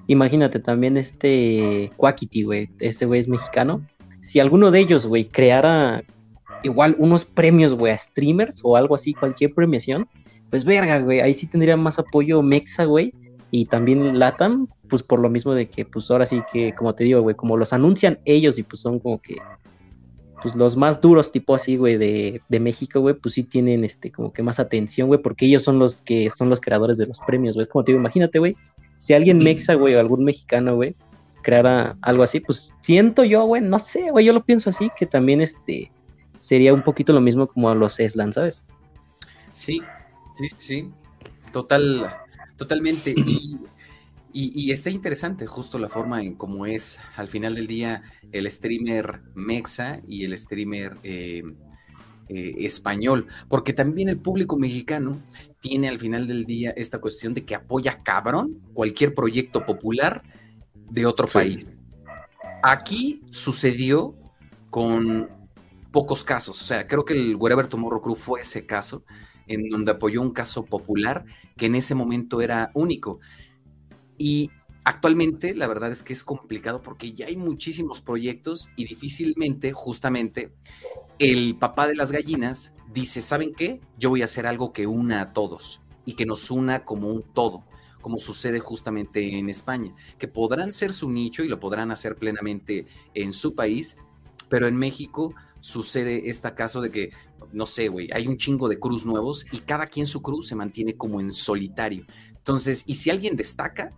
[0.07, 2.69] Imagínate también este Quackity, güey.
[2.79, 3.85] Ese güey es mexicano.
[4.21, 6.03] Si alguno de ellos, güey, creara
[6.63, 10.07] igual unos premios, güey, a streamers o algo así, cualquier premiación,
[10.49, 13.13] pues verga, güey, ahí sí tendría más apoyo Mexa, güey.
[13.51, 17.03] Y también Latam, pues por lo mismo de que, pues ahora sí que, como te
[17.03, 19.37] digo, güey, como los anuncian ellos y pues son como que
[20.43, 24.11] pues los más duros, tipo así, güey, de, de México, güey, pues sí tienen este
[24.11, 27.17] como que más atención, güey, porque ellos son los que son los creadores de los
[27.25, 27.63] premios, güey.
[27.63, 28.57] Es como te digo, imagínate, güey,
[28.97, 30.95] si alguien mexa, güey, o algún mexicano, güey,
[31.41, 35.05] creara algo así, pues siento yo, güey, no sé, güey, yo lo pienso así, que
[35.05, 35.91] también este
[36.39, 38.65] sería un poquito lo mismo como a los Eslan, ¿sabes?
[39.53, 39.81] Sí,
[40.33, 40.89] sí, sí.
[41.53, 42.09] Total,
[42.57, 43.13] totalmente.
[43.15, 43.57] Y,
[44.33, 48.49] y- y está interesante justo la forma en cómo es al final del día el
[48.49, 51.43] streamer mexa y el streamer eh,
[52.29, 55.21] eh, español, porque también el público mexicano
[55.61, 60.23] tiene al final del día esta cuestión de que apoya cabrón cualquier proyecto popular
[60.89, 61.33] de otro Sí.
[61.33, 61.69] país.
[62.63, 64.15] Aquí sucedió
[64.69, 65.29] con
[65.91, 69.03] pocos casos, o sea, creo que el Wherever Tomorrow Crew fue ese caso,
[69.47, 71.25] en donde apoyó un caso popular
[71.57, 73.19] que en ese momento era único.
[74.17, 74.51] Y
[74.83, 80.53] actualmente la verdad es que es complicado porque ya hay muchísimos proyectos y difícilmente, justamente,
[81.19, 83.81] el papá de las gallinas dice, ¿saben qué?
[83.97, 87.23] Yo voy a hacer algo que una a todos y que nos una como un
[87.23, 87.63] todo,
[88.01, 92.85] como sucede justamente en España, que podrán ser su nicho y lo podrán hacer plenamente
[93.13, 93.97] en su país,
[94.49, 97.11] pero en México sucede este caso de que,
[97.53, 100.55] no sé, güey, hay un chingo de cruz nuevos y cada quien su cruz se
[100.55, 102.05] mantiene como en solitario.
[102.35, 103.93] Entonces, y si alguien destaca,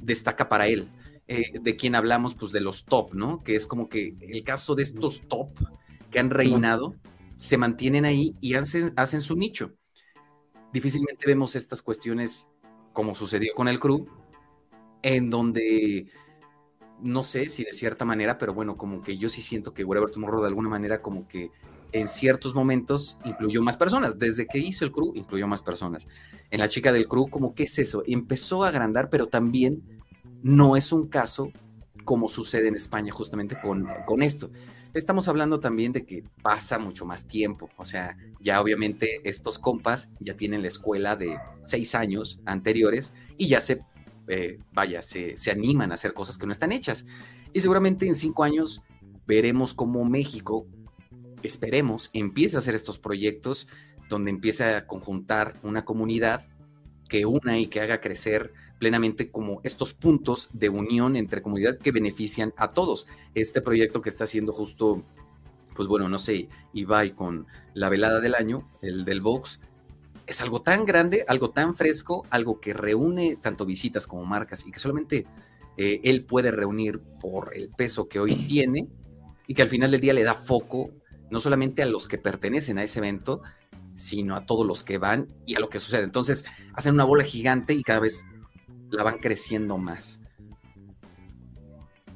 [0.00, 0.88] destaca para él.
[1.26, 3.44] Eh, de quien hablamos, pues de los top, ¿no?
[3.44, 5.50] Que es como que el caso de estos top
[6.10, 6.96] que han reinado,
[7.36, 9.72] se mantienen ahí y hacen, hacen su nicho.
[10.72, 12.48] Difícilmente vemos estas cuestiones
[12.92, 14.06] como sucedió con el crew,
[15.02, 16.10] en donde
[17.00, 20.10] no sé si de cierta manera, pero bueno, como que yo sí siento que Wherever
[20.10, 21.50] Tomorrow de alguna manera como que
[21.92, 24.18] en ciertos momentos incluyó más personas.
[24.18, 26.06] Desde que hizo el crew, incluyó más personas.
[26.50, 29.82] En la chica del crew, como que es eso, empezó a agrandar, pero también
[30.42, 31.52] no es un caso
[32.04, 34.50] como sucede en España justamente con, con esto.
[34.92, 40.08] Estamos hablando también de que pasa mucho más tiempo, o sea, ya obviamente estos compas
[40.18, 43.84] ya tienen la escuela de seis años anteriores y ya se,
[44.26, 47.06] eh, vaya, se, se animan a hacer cosas que no están hechas.
[47.52, 48.82] Y seguramente en cinco años
[49.28, 50.66] veremos cómo México,
[51.42, 53.68] esperemos, empiece a hacer estos proyectos
[54.08, 56.46] donde empiece a conjuntar una comunidad
[57.08, 61.92] que una y que haga crecer plenamente como estos puntos de unión entre comunidad que
[61.92, 63.06] benefician a todos.
[63.34, 65.04] Este proyecto que está haciendo justo,
[65.74, 69.60] pues bueno, no sé, Ibai con la velada del año, el del Vox,
[70.26, 74.70] es algo tan grande, algo tan fresco, algo que reúne tanto visitas como marcas y
[74.70, 75.26] que solamente
[75.76, 78.88] eh, él puede reunir por el peso que hoy tiene
[79.46, 80.90] y que al final del día le da foco
[81.30, 83.42] no solamente a los que pertenecen a ese evento,
[83.94, 86.04] sino a todos los que van y a lo que sucede.
[86.04, 88.24] Entonces hacen una bola gigante y cada vez
[88.90, 90.20] la van creciendo más.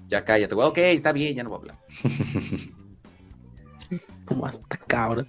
[0.09, 0.69] Ya cállate, güey.
[0.69, 1.79] Ok, está bien, ya no voy a hablar.
[4.25, 5.29] Como hasta cabrón.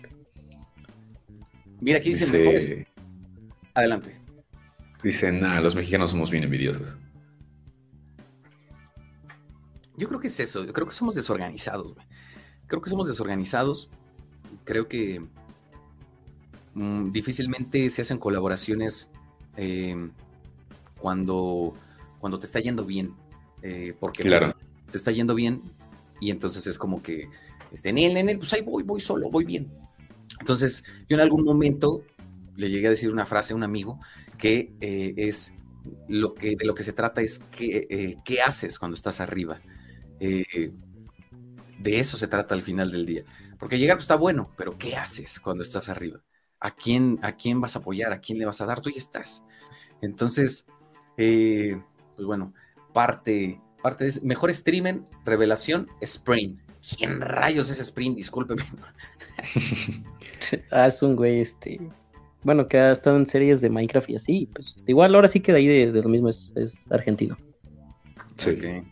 [1.82, 2.76] Mira, aquí dicen Dice, mejores.
[3.74, 4.19] Adelante.
[5.04, 6.98] dicen, nah, los mexicanos somos bien envidiosos.
[9.98, 10.65] Yo creo que es eso.
[10.65, 12.06] Yo creo que somos desorganizados, güey.
[12.67, 13.89] Creo que somos desorganizados.
[14.63, 15.23] Creo que
[16.73, 19.10] mm, difícilmente se hacen colaboraciones
[19.58, 20.10] eh,
[20.99, 21.73] cuando,
[22.19, 23.13] cuando te está yendo bien.
[23.62, 24.56] Eh, porque Claro.
[24.91, 25.62] te está yendo bien
[26.21, 27.30] y entonces es como que,
[27.71, 29.71] este, en él, en él, pues ahí voy, voy solo, voy bien.
[30.39, 32.04] Entonces, yo en algún momento
[32.56, 33.99] le llegué a decir una frase a un amigo
[34.38, 35.54] que eh, es
[36.08, 39.62] lo que de lo que se trata es que, eh, qué haces cuando estás arriba.
[40.19, 40.71] Eh,
[41.79, 43.23] de eso se trata al final del día.
[43.59, 46.21] Porque llegar pues, está bueno, pero ¿qué haces cuando estás arriba?
[46.59, 48.11] ¿A quién, ¿A quién vas a apoyar?
[48.11, 48.81] ¿A quién le vas a dar?
[48.81, 49.43] Tú ya estás.
[50.01, 50.67] Entonces,
[51.17, 51.81] eh,
[52.15, 52.53] pues bueno,
[52.93, 56.57] parte, parte de mejor streamer, revelación, Spring.
[56.97, 58.15] ¿Quién rayos es Spring?
[58.15, 58.63] Discúlpeme.
[60.69, 61.79] Ah, es un güey, este.
[62.43, 64.49] Bueno, que ha estado en series de Minecraft y así.
[64.53, 67.35] Pues igual ahora sí que de ahí de, de lo mismo es, es argentino.
[68.35, 68.51] Sí.
[68.51, 68.85] Ok.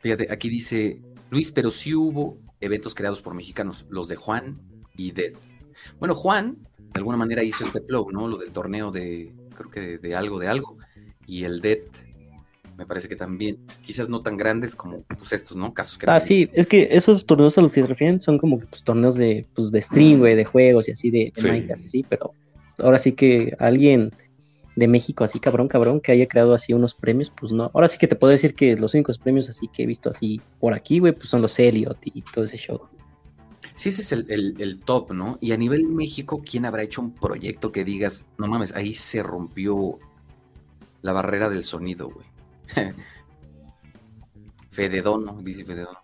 [0.00, 4.60] Fíjate, aquí dice Luis, pero sí hubo eventos creados por mexicanos, los de Juan
[4.94, 5.32] y Dead.
[5.98, 8.28] Bueno, Juan de alguna manera hizo este flow, ¿no?
[8.28, 10.76] Lo del torneo de, creo que de, de algo, de algo.
[11.26, 11.84] y el DET.
[12.76, 15.72] Me parece que también, quizás no tan grandes como pues, estos, ¿no?
[15.72, 16.04] Casos que...
[16.10, 18.82] Ah, sí, es que esos torneos a los que se refieren son como que pues,
[18.82, 21.46] torneos de, pues, de stream, güey, de juegos y así de, de Sí.
[21.48, 22.34] Minecraft, sí, pero
[22.78, 24.12] ahora sí que alguien
[24.74, 27.70] de México así cabrón, cabrón, que haya creado así unos premios, pues no.
[27.74, 30.40] Ahora sí que te puedo decir que los únicos premios así que he visto así
[30.60, 32.80] por aquí, güey, pues son los Elliot y todo ese show.
[33.74, 35.38] Sí, ese es el, el- el top, ¿no?
[35.40, 39.22] Y a nivel México, ¿quién habrá hecho un proyecto que digas, no mames, ahí se
[39.22, 39.98] rompió
[41.02, 42.26] la barrera del sonido, güey?
[44.70, 45.98] Fededono, dice Fededono.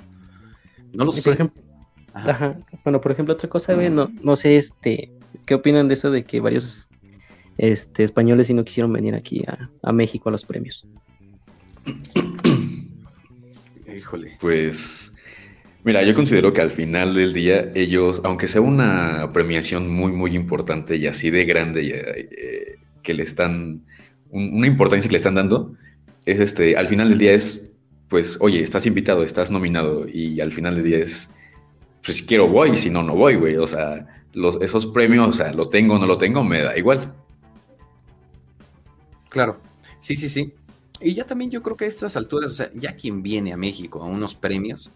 [0.93, 1.31] No lo Y por sé.
[1.33, 1.63] ejemplo,
[2.13, 2.31] Ajá.
[2.31, 2.59] Ajá.
[2.85, 5.13] Bueno, por ejemplo, otra cosa, güey, no, no sé, este,
[5.47, 6.88] ¿qué opinan de eso de que varios
[7.59, 10.87] este, españoles sí no quisieron venir aquí a, a México a los premios?
[13.97, 14.37] Híjole.
[14.41, 15.13] Pues,
[15.85, 20.35] mira, yo considero que al final del día ellos, aunque sea una premiación muy, muy
[20.37, 23.83] importante y así de grande y, eh, que le están,
[24.31, 25.75] un- una importancia que le están dando,
[26.27, 27.73] es este, al final del día es,
[28.09, 31.31] pues, oye, estás invitado, estás nominado y al final del día es,
[32.05, 33.57] pues si quiero voy, si no, no voy, güey.
[33.57, 36.77] O sea, los, esos premios, o sea, lo tengo o no lo tengo, me da
[36.79, 37.15] igual.
[39.29, 39.61] Claro.
[40.01, 40.55] Sí, sí, sí.
[41.01, 43.57] Y ya también yo creo que a estas alturas, o sea, ya quien viene a
[43.57, 44.91] México a unos premios,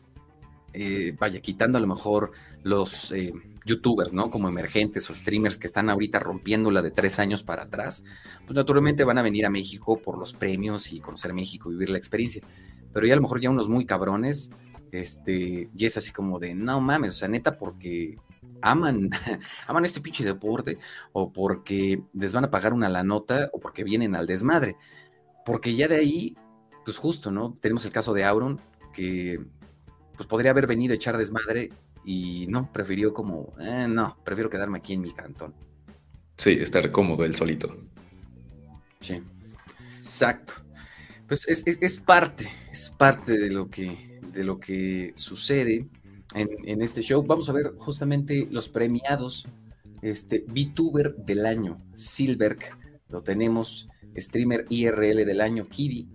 [0.72, 3.32] eh, vaya, quitando a lo mejor los eh,
[3.64, 4.30] youtubers, ¿no?
[4.30, 8.04] Como emergentes o streamers que están ahorita rompiéndola de tres años para atrás,
[8.46, 11.98] pues naturalmente van a venir a México por los premios y conocer México, vivir la
[11.98, 12.42] experiencia.
[12.92, 14.50] Pero ya a lo mejor ya unos muy cabrones,
[14.90, 18.16] este, y es así como de, no mames, o sea, neta, porque
[18.62, 19.10] aman,
[19.66, 20.78] aman este pinche deporte,
[21.12, 24.76] o porque les van a pagar una la nota, o porque vienen al desmadre.
[25.44, 26.36] Porque ya de ahí,
[26.84, 27.58] pues justo, ¿no?
[27.60, 28.60] Tenemos el caso de Auron,
[28.92, 29.40] que
[30.16, 31.70] pues podría haber venido a echar desmadre
[32.04, 35.54] y no, prefirió como, "Eh, no, prefiero quedarme aquí en mi cantón.
[36.36, 37.76] Sí, estar cómodo él solito.
[39.00, 39.20] Sí,
[40.02, 40.54] exacto.
[41.26, 45.88] Pues es, es- es parte, es parte de lo que, de lo que sucede
[46.34, 47.22] en, este show.
[47.22, 49.46] Vamos a ver justamente los premiados.
[50.00, 52.58] Este VTuber del año, Silberg,
[53.08, 53.88] lo tenemos.
[54.16, 56.08] Streamer IRL del año, Kiri.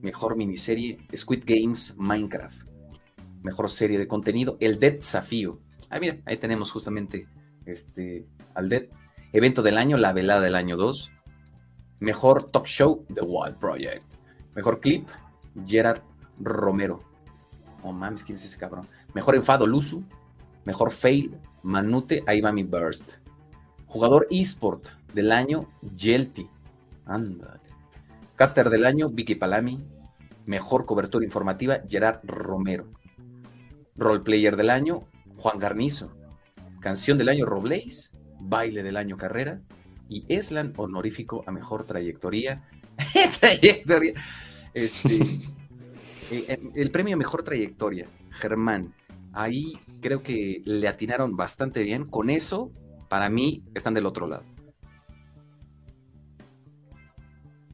[0.00, 2.66] Mejor miniserie, Squid Games, Minecraft.
[3.42, 5.60] Mejor serie de contenido, El Dead Desafío.
[5.90, 7.26] Ah, mira, ahí tenemos justamente
[7.66, 8.84] este, al Dead.
[9.32, 11.10] Evento del año, La Velada del año 2.
[12.00, 14.04] Mejor talk show, The Wild Project.
[14.54, 15.08] Mejor clip,
[15.66, 16.02] Gerard
[16.38, 17.02] Romero.
[17.82, 18.88] Oh mames, ¿quién es ese cabrón?
[19.14, 20.04] Mejor enfado, Luzu.
[20.64, 23.12] Mejor fail, Manute, ahí va mi burst.
[23.86, 26.48] Jugador eSport del año, Yelty.
[27.04, 27.60] Ándale.
[28.36, 29.84] Caster del año, Vicky Palami.
[30.46, 32.88] Mejor cobertura informativa, Gerard Romero.
[33.96, 36.12] Roleplayer del año, Juan Garnizo.
[36.80, 38.10] Canción del año, Roblaze.
[38.40, 39.60] Baile del año, Carrera.
[40.08, 42.64] Y Eslan honorífico a mejor trayectoria.
[43.40, 44.14] trayectoria.
[44.74, 45.16] Este,
[46.30, 48.94] eh, eh, el premio a mejor trayectoria, Germán.
[49.32, 52.06] Ahí creo que le atinaron bastante bien.
[52.06, 52.70] Con eso,
[53.08, 54.44] para mí, están del otro lado.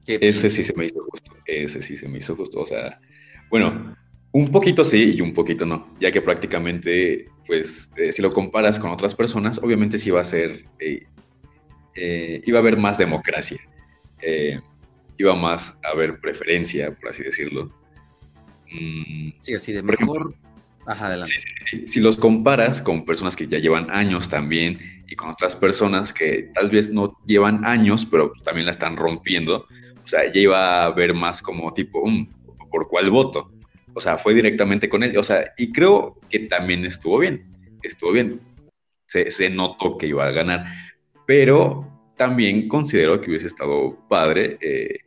[0.07, 2.61] ¿Qué Ese sí se me hizo justo, ese sí se me hizo justo.
[2.61, 2.99] O sea,
[3.51, 3.95] bueno,
[4.33, 8.79] un poquito sí y un poquito no, ya que prácticamente, pues, eh, si lo comparas
[8.79, 11.07] con otras personas, obviamente sí va a ser, eh,
[11.95, 13.59] eh, iba a haber más democracia,
[15.19, 17.73] iba más a haber preferencia, por así decirlo.
[18.71, 20.35] Mm, Sí, así de ejemplo, mejor.
[20.89, 21.35] Ajá, adelante.
[21.87, 26.51] Si los comparas con personas que ya llevan años también y con otras personas que
[26.55, 29.67] tal vez no llevan años, pero también la están rompiendo,
[30.03, 32.27] o sea, ya iba a haber más como tipo, "Mm,
[32.71, 33.53] ¿por cuál voto?
[33.93, 35.17] O sea, fue directamente con él.
[35.19, 37.45] O sea, y creo que también estuvo bien,
[37.83, 38.41] estuvo bien.
[39.07, 40.67] Se, se notó que iba a ganar,
[41.27, 45.01] pero también considero que hubiese estado padre eh,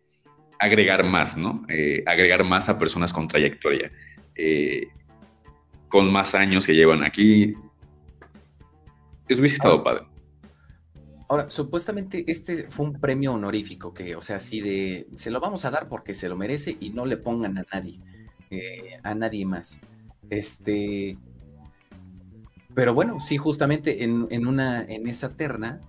[0.60, 1.66] agregar más, ¿no?
[1.70, 3.92] Eh, agregar más a personas con trayectoria.
[4.36, 4.88] Eh,
[5.92, 7.54] con más años que llevan aquí.
[9.28, 10.06] Eso hubiese estado padre.
[11.30, 15.64] Ahora, supuestamente este fue un premio honorífico que, o sea, así de, se lo vamos
[15.66, 18.00] a dar porque se lo merece y no le pongan a nadie,
[18.50, 19.80] eh, a nadie más.
[20.30, 21.18] Este,
[22.74, 25.82] pero bueno, sí, justamente en, en una, en esa terna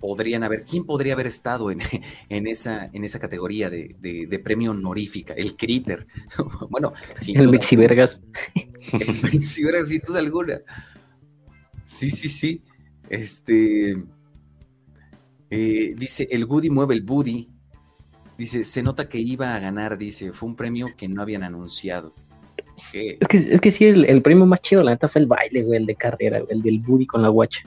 [0.00, 1.78] podrían haber, ¿quién podría haber estado en,
[2.28, 5.34] en esa, en esa categoría de, de- de premio honorífica?
[5.34, 6.06] El Critter.
[6.70, 8.20] bueno, sin El Mexivergas.
[9.40, 10.60] Sí, ahora sin duda alguna.
[11.84, 12.62] Sí, sí, sí.
[13.08, 13.96] Este.
[15.50, 17.48] eh, dice, el Woody mueve el Woody.
[18.38, 22.14] Dice, se nota que iba a ganar, dice, fue un premio que no habían anunciado.
[22.76, 25.62] Es que, es que sí, el, el premio más chido, la neta, fue el baile,
[25.64, 27.60] güey, el de carrera, güey, el del Buddy con la guacha.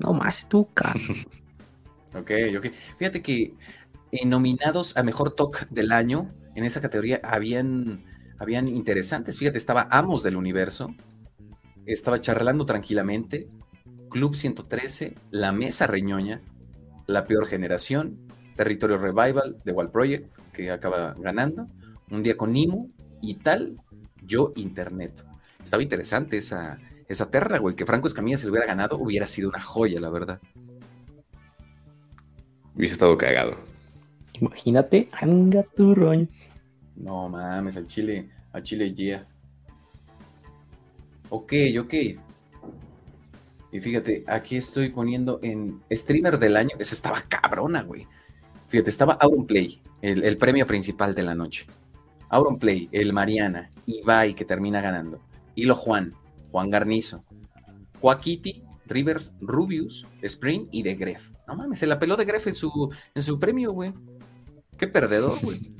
[0.00, 1.00] No más, tú, cabrón.
[2.18, 2.66] Ok, ok.
[2.98, 3.54] Fíjate que
[4.12, 8.04] en nominados a mejor talk del año, en esa categoría habían,
[8.38, 9.38] habían interesantes.
[9.38, 10.94] Fíjate, estaba Amos del Universo,
[11.84, 13.48] estaba charlando tranquilamente,
[14.10, 16.40] Club 113, La Mesa Reñoña,
[17.06, 18.18] La Peor Generación,
[18.56, 21.68] Territorio Revival de Wall Project, que acaba ganando,
[22.10, 22.88] Un Día con Nimu
[23.20, 23.76] y tal,
[24.24, 25.24] Yo Internet.
[25.62, 27.74] Estaba interesante esa, esa terra, güey.
[27.74, 30.40] Que Franco Escamilla se lo hubiera ganado, hubiera sido una joya, la verdad.
[32.76, 33.56] Hubiese estado cagado.
[34.34, 36.28] Imagínate, anga tu roño.
[36.96, 39.26] No mames, al Chile, al Chile yeah.
[41.30, 41.94] Ok, ok.
[43.72, 46.76] Y fíjate, aquí estoy poniendo en streamer del año.
[46.78, 48.06] Esa estaba cabrona, güey.
[48.68, 51.66] Fíjate, estaba Auronplay, el, el premio principal de la noche.
[52.28, 55.20] Auronplay, el Mariana, Ibai que termina ganando.
[55.54, 56.14] Hilo Juan,
[56.50, 57.24] Juan Garnizo,
[58.00, 61.30] Joaquiti, Rivers, Rubius, Spring y de Gref.
[61.46, 63.92] No mames, se la peló de Gref en su, en su premio, güey.
[64.76, 65.72] Qué perdedor, güey.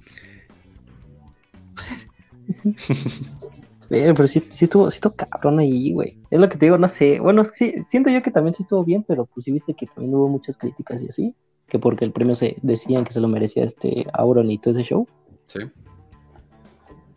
[3.89, 6.19] Pero, sí, sí, estuvo, sí estuvo cabrón ahí, güey.
[6.31, 7.21] Es lo que te digo, no sé.
[7.21, 10.15] Bueno, sí, siento yo que también sí estuvo bien, pero pues sí viste que también
[10.15, 11.35] hubo muchas críticas y así.
[11.69, 14.83] Que porque el premio se decían que se lo merecía este Auron y todo ese
[14.83, 15.07] show.
[15.45, 15.61] Sí.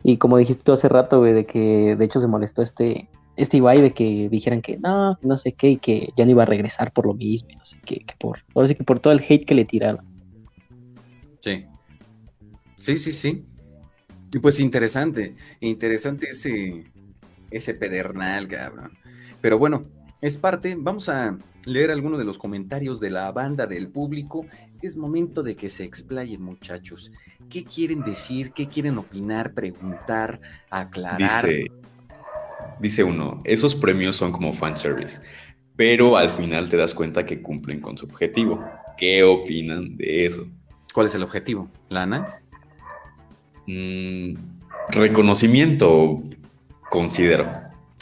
[0.02, 3.08] Y como dijiste tú hace rato, güey, de que de hecho se molestó este,
[3.42, 6.42] este Ibai de que dijeran que no, no sé qué, y que ya no iba
[6.42, 9.00] a regresar por lo mismo, y no sé qué, que por, ahora sí que por
[9.00, 10.04] todo el hate que le tiraron.
[11.40, 11.64] Sí.
[12.78, 13.44] Sí, sí, sí.
[14.32, 16.84] Y pues interesante, interesante ese,
[17.50, 18.92] ese pedernal, cabrón.
[19.40, 19.86] Pero bueno,
[20.20, 24.46] es parte, vamos a leer algunos de los comentarios de la banda del público.
[24.82, 27.10] Es momento de que se explayen, muchachos.
[27.48, 28.52] ¿Qué quieren decir?
[28.52, 29.52] ¿Qué quieren opinar?
[29.52, 31.46] Preguntar, aclarar.
[31.46, 31.66] Dice,
[32.80, 35.20] dice uno, esos premios son como fanservice,
[35.76, 38.64] pero al final te das cuenta que cumplen con su objetivo.
[38.96, 40.46] ¿Qué opinan de eso?
[40.92, 41.68] ¿Cuál es el objetivo?
[41.88, 42.40] ¿Lana?
[43.66, 44.34] Mm,
[44.90, 46.22] reconocimiento,
[46.90, 47.48] considero.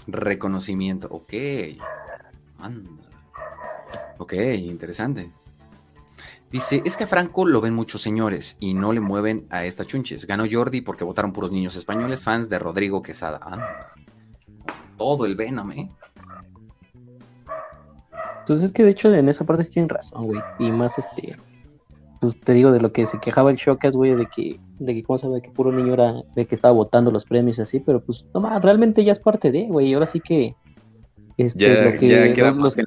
[0.07, 1.35] Reconocimiento, ok.
[2.59, 2.91] Anda.
[4.19, 5.31] Ok, interesante.
[6.51, 9.85] Dice, es que a Franco lo ven muchos señores y no le mueven a esta
[9.85, 10.27] chunches.
[10.27, 13.39] Ganó Jordi porque votaron puros niños españoles, fans de Rodrigo Quesada.
[13.43, 13.93] Anda.
[14.99, 15.91] Todo el Venom, ¿eh?
[18.47, 20.41] Pues es que de hecho en esa parte sí tienen razón, güey.
[20.59, 21.37] Y más este,
[22.21, 25.03] pues te digo de lo que se quejaba el Shocas, güey, de que, de que
[25.03, 28.01] cómo sabe que puro niño era, de que estaba votando los premios y así, pero
[28.01, 30.55] pues no más, realmente ya es parte de, güey, y ahora sí que
[31.37, 32.87] este, Ya, lo que ya queda los- más en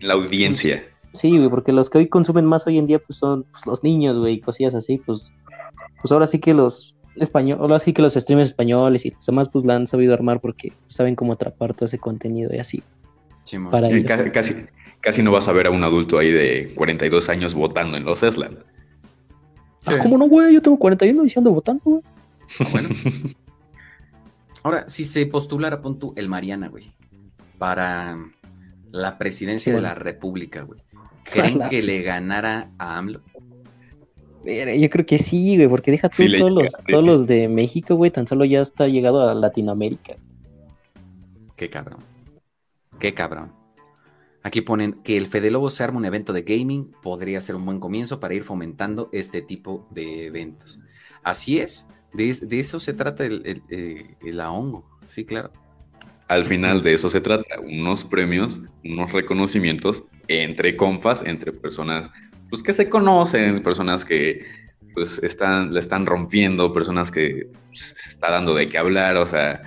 [0.00, 0.84] la, la audiencia.
[1.12, 3.82] Sí, güey, porque los que hoy consumen más hoy en día pues son pues, los
[3.82, 5.28] niños, güey, y cosillas así, pues,
[6.02, 9.48] pues ahora sí que los españoles, ahora sí que los streamers españoles y los demás
[9.48, 12.82] pues la han sabido armar porque saben cómo atrapar todo ese contenido y así.
[13.44, 13.70] Simón.
[13.70, 14.54] Para Sí, casi,
[15.00, 18.22] casi no vas a ver a un adulto ahí de 42 años votando en los
[18.22, 18.58] Esland.
[19.80, 19.92] Sí.
[19.94, 20.54] Ah, ¿cómo no, güey?
[20.54, 22.02] Yo tengo 41 y sí ando votando, güey.
[22.60, 22.88] Ah, bueno.
[24.62, 26.94] Ahora, si se postulara, pon tú el Mariana, güey,
[27.58, 28.16] para
[28.90, 30.80] la presidencia Sí, de la República, güey.
[31.24, 33.20] ¿Creen que le ganara a AMLO?
[34.44, 37.94] Yo creo que sí, güey, porque deja tú Sí todos, los, todos los de México,
[37.94, 40.16] güey, tan solo ya está llegado a Latinoamérica.
[41.56, 42.00] Qué cabrón.
[42.98, 43.52] Qué cabrón.
[44.42, 47.64] Aquí ponen que el Fede Lobo se arma un evento de gaming podría ser un
[47.64, 50.78] buen comienzo para ir fomentando este tipo de eventos.
[51.22, 54.84] Así es, de, es- de eso se trata el, el, eh, el ahongo.
[55.06, 55.50] Sí, claro.
[56.28, 62.10] Al final de eso se trata, unos premios, unos reconocimientos entre compas, entre personas
[62.54, 64.44] pues, que se conocen, personas que
[64.94, 69.26] pues están, la están rompiendo, personas que pues, se está dando de qué hablar, o
[69.26, 69.60] sea,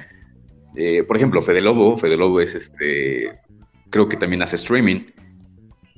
[0.77, 3.37] eh, por ejemplo, Fede Lobo, Fede Lobo es este,
[3.89, 5.01] creo que también hace streaming,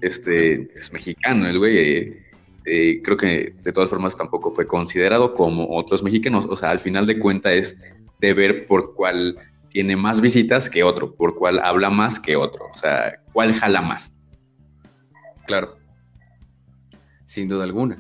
[0.02, 2.24] este, es mexicano el güey, eh,
[2.66, 6.80] eh, creo que de todas formas tampoco fue considerado como otros mexicanos, o sea, al
[6.80, 7.78] final de cuentas es
[8.20, 9.38] de ver por cuál
[9.70, 13.82] tiene más visitas que otro, por cuál habla más que otro, o sea, cuál jala
[13.82, 14.16] más.
[15.46, 15.79] Claro.
[17.30, 18.00] Sin duda alguna.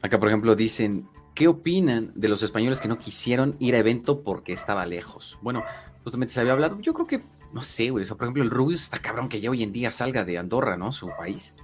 [0.00, 4.22] Acá, por ejemplo, dicen, ¿qué opinan de los españoles que no quisieron ir a evento
[4.22, 5.36] porque estaba lejos?
[5.42, 5.64] Bueno,
[6.04, 8.50] justamente se había hablado, yo creo que, no sé, güey, o sea, por ejemplo, el
[8.50, 10.92] Rubius está cabrón que ya hoy en día salga de Andorra, ¿no?
[10.92, 11.54] Su país.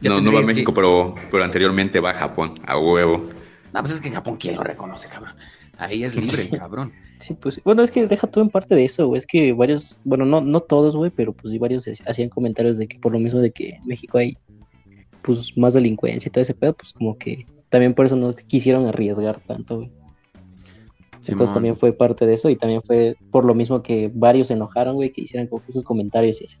[0.00, 3.28] Ya No, no va a que- México, pero, pero anteriormente va a Japón, a huevo.
[3.72, 5.34] No, pues es que en Japón, ¿quién lo reconoce, cabrón?
[5.78, 6.92] Ahí es libre el cabrón.
[7.20, 9.98] Sí, pues, bueno, es que deja todo en parte de eso, güey, es que varios,
[10.04, 13.10] bueno, no, no todos, güey, pero pues sí varios ha- hacían comentarios de que por
[13.10, 14.38] lo mismo de que en México hay,
[15.22, 18.86] pues, más delincuencia y todo ese pedo, pues como que también por eso no quisieron
[18.86, 19.90] arriesgar tanto, güey.
[21.32, 24.54] Entonces también fue parte de eso y también fue por lo mismo que varios se
[24.54, 26.56] enojaron, güey, que hicieran como que esos comentarios y así.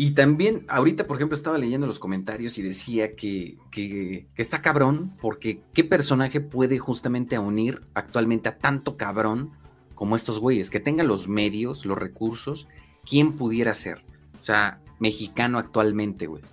[0.00, 5.16] Y también, ahorita, por ejemplo, estaba leyendo los comentarios y decía que, que, está cabrón,
[5.20, 9.50] porque ¿qué personaje puede justamente unir actualmente a tanto cabrón
[9.96, 10.70] como estos güeyes?
[10.70, 12.68] Que tengan los medios, los recursos,
[13.04, 14.04] ¿quién pudiera ser?
[14.40, 16.44] O sea, mexicano actualmente, güey.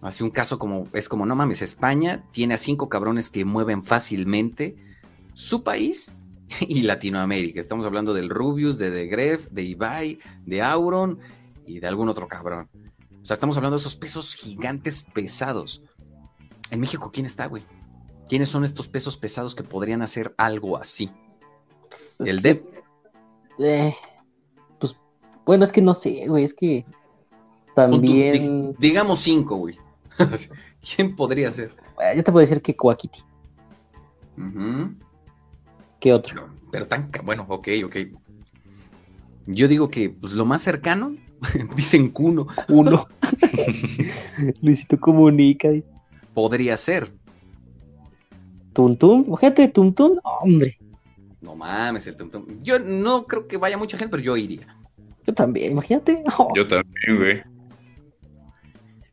[0.00, 3.84] Así un caso como, es como, no mames, España tiene a cinco cabrones que mueven
[3.84, 4.74] fácilmente
[5.34, 6.14] su país
[6.66, 7.60] y Latinoamérica.
[7.60, 11.18] Estamos hablando del Rubius, de The Gref, de Ibai, de Auron
[11.72, 12.68] y de algún otro cabrón.
[13.22, 15.82] O sea, estamos hablando de esos pesos gigantes pesados.
[16.70, 17.62] En México, ¿quién está, güey?
[18.28, 21.10] ¿Quiénes son estos pesos pesados que podrían hacer algo así?
[22.18, 22.64] ¿El DEP?
[23.58, 23.94] Eh,
[24.78, 24.96] pues,
[25.44, 26.84] bueno, es que no sé, güey, es que
[27.74, 28.74] también...
[28.78, 29.78] digamos cinco, güey.
[30.96, 31.74] ¿Quién podría ser?
[32.00, 33.20] Eh, yo te puedo decir que Coaquiti.
[36.00, 36.48] ¿Qué otro?
[36.70, 37.10] Pero, tan...
[37.24, 37.96] Bueno, ok, ok.
[39.46, 41.16] Yo digo que pues, lo más cercano
[41.76, 42.46] Dicen Cuno.
[42.68, 43.08] Uno.
[44.62, 45.68] Luisito comunica.
[46.34, 47.12] Podría ser.
[48.72, 50.78] Tuntum, gente Tuntum, hombre.
[51.40, 52.62] No mames, el Tuntum.
[52.62, 54.76] Yo no creo que vaya mucha gente, pero yo iría.
[55.26, 56.22] Yo también, imagínate.
[56.56, 57.42] Yo también, güey.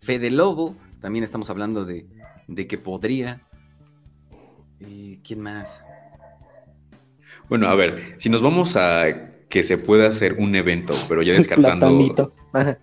[0.02, 2.08] Fede Lobo, también estamos hablando de,
[2.48, 3.42] de que podría.
[4.80, 5.82] ¿Y ¿Quién más?
[7.48, 11.34] Bueno, a ver, si nos vamos a que se pueda hacer un evento, pero ya
[11.36, 12.34] descartando.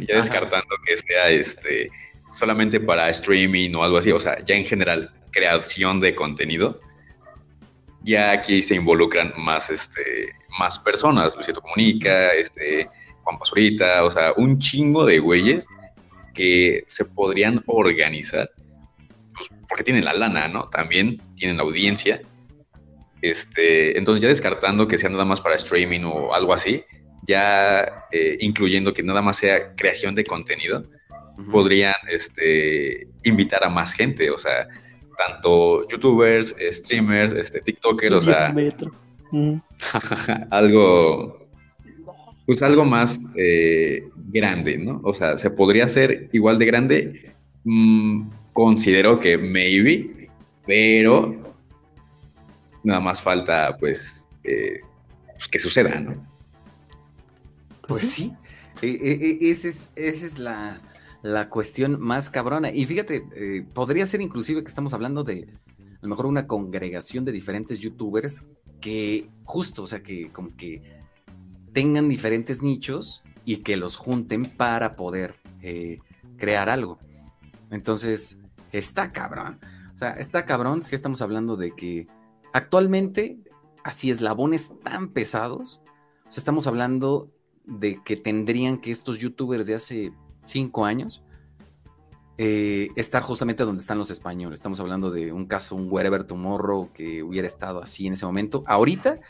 [0.00, 1.90] ya descartando que sea este
[2.32, 6.80] solamente para streaming o algo así, o sea, ya en general, creación de contenido.
[8.02, 12.88] Ya aquí se involucran más, este, más personas, Luisito Comunica, este,
[13.24, 15.66] Juan Pasurita, o sea, un chingo de güeyes
[16.34, 18.50] que se podrían organizar,
[19.34, 20.68] pues, porque tienen la lana, ¿no?
[20.68, 22.22] También tienen la audiencia
[23.22, 26.84] este, entonces ya descartando que sea nada más para streaming o algo así,
[27.26, 30.84] ya eh, incluyendo que nada más sea creación de contenido,
[31.52, 34.66] podrían este, invitar a más gente, o sea,
[35.16, 38.54] tanto youtubers, streamers, este, tiktokers, o sea,
[40.50, 41.48] algo,
[42.46, 45.00] pues algo más eh, grande, ¿no?
[45.04, 50.28] O sea, se podría hacer igual de grande, mm, considero que maybe,
[50.66, 51.37] pero
[52.88, 56.26] Nada más falta, pues, pues, que suceda, ¿no?
[57.86, 58.32] Pues sí,
[58.80, 60.80] e, e, e, esa es, es la,
[61.50, 62.70] cuestión más cabrona.
[62.70, 67.26] Y fíjate, eh, podría ser inclusive que estamos hablando de a lo mejor una congregación
[67.26, 68.46] de diferentes youtubers
[68.80, 70.80] que justo, o sea, que como que
[71.74, 75.98] tengan diferentes nichos y que los junten para poder eh,
[76.38, 76.98] crear algo.
[77.70, 78.38] Entonces,
[78.72, 79.60] está cabrón.
[79.94, 82.06] O sea, está cabrón si estamos hablando de que
[82.58, 83.38] Actualmente,
[83.84, 85.80] así eslabones tan pesados,
[86.28, 87.30] o sea, estamos hablando
[87.64, 90.12] de que tendrían que estos youtubers de hace
[90.44, 91.22] cinco años
[92.36, 94.58] eh, estar justamente donde están los españoles.
[94.58, 98.64] Estamos hablando de un caso, un Wherever Tomorrow que hubiera estado así en ese momento.
[98.66, 99.20] Ahorita,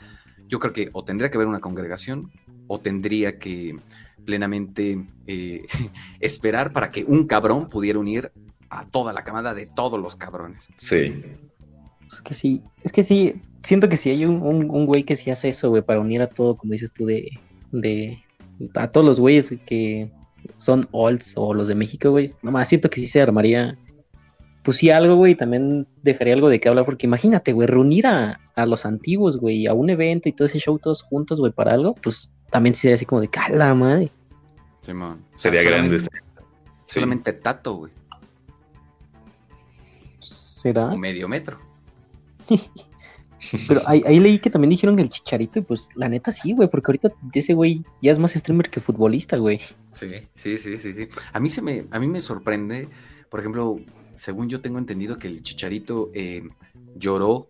[0.46, 2.32] yo creo que o tendría que haber una congregación
[2.66, 3.78] o tendría que
[4.24, 5.66] plenamente eh,
[6.20, 8.32] esperar para que un cabrón pudiera unir
[8.70, 10.68] a toda la camada de todos los cabrones.
[10.76, 11.12] Sí.
[12.12, 15.30] Es que sí, es que sí, siento que si hay un, un, güey que sí
[15.30, 17.30] hace eso, güey, para unir a todo, como dices tú, de,
[17.72, 18.22] de
[18.74, 20.10] a todos los güeyes que
[20.56, 23.76] son olds o los de México, güey, nomás siento que sí se armaría,
[24.62, 28.40] pues sí algo, güey, también dejaría algo de qué hablar, porque imagínate, güey, reunir a,
[28.54, 31.72] a los antiguos, güey, a un evento y todo ese show todos juntos, güey, para
[31.72, 34.10] algo, pues también sería así como de cala, madre.
[35.36, 35.98] Sería grande.
[36.86, 37.92] Solamente tato, güey.
[40.20, 40.86] ¿Será?
[40.86, 41.67] O medio metro.
[43.68, 46.90] Pero ahí, leí que también dijeron el chicharito, y pues la neta sí, güey, porque
[46.90, 49.60] ahorita ese güey ya es más streamer que futbolista, güey.
[49.92, 51.08] Sí, sí, sí, sí, sí.
[51.32, 52.88] A mí se me, a mí me sorprende,
[53.30, 53.78] por ejemplo,
[54.14, 56.42] según yo tengo entendido que el chicharito eh,
[56.96, 57.48] lloró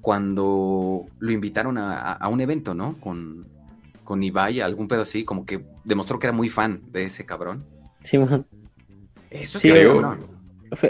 [0.00, 2.98] cuando lo invitaron a, un evento, ¿no?
[3.00, 3.48] Con,
[4.04, 7.66] con Ibai, algún pedo así, como que demostró que era muy fan de ese cabrón.
[8.04, 8.46] Sí, man.
[9.30, 10.00] Eso es creo,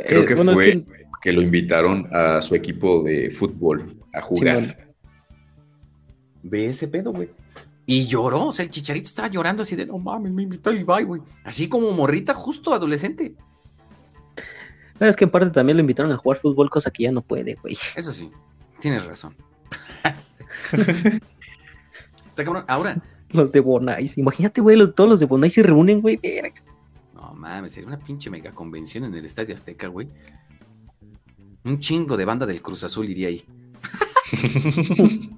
[0.07, 4.95] creo que fue que lo invitaron a su equipo de fútbol a jugar.
[6.43, 7.29] Ve ese pedo, güey.
[7.87, 11.05] Y lloró, o sea, el chicharito estaba llorando así de, no mames, me invitó Ibai,
[11.05, 11.21] güey.
[11.45, 13.35] Así como morrita, justo adolescente.
[15.01, 17.55] Es que en parte también lo invitaron a jugar fútbol, cosa que ya no puede,
[17.55, 17.77] güey.
[17.97, 18.31] Eso sí,
[18.81, 19.35] tienes razón.
[20.73, 22.65] Está cabrón.
[22.69, 23.03] Ahora.
[23.31, 26.21] Los de Bonais, imagínate, güey, todos los de Bonais se reúnen, güey.
[27.15, 30.09] No mames, sería una pinche mega convención en el Estadio Azteca, güey.
[31.65, 33.45] Un chingo de banda del Cruz Azul iría ahí.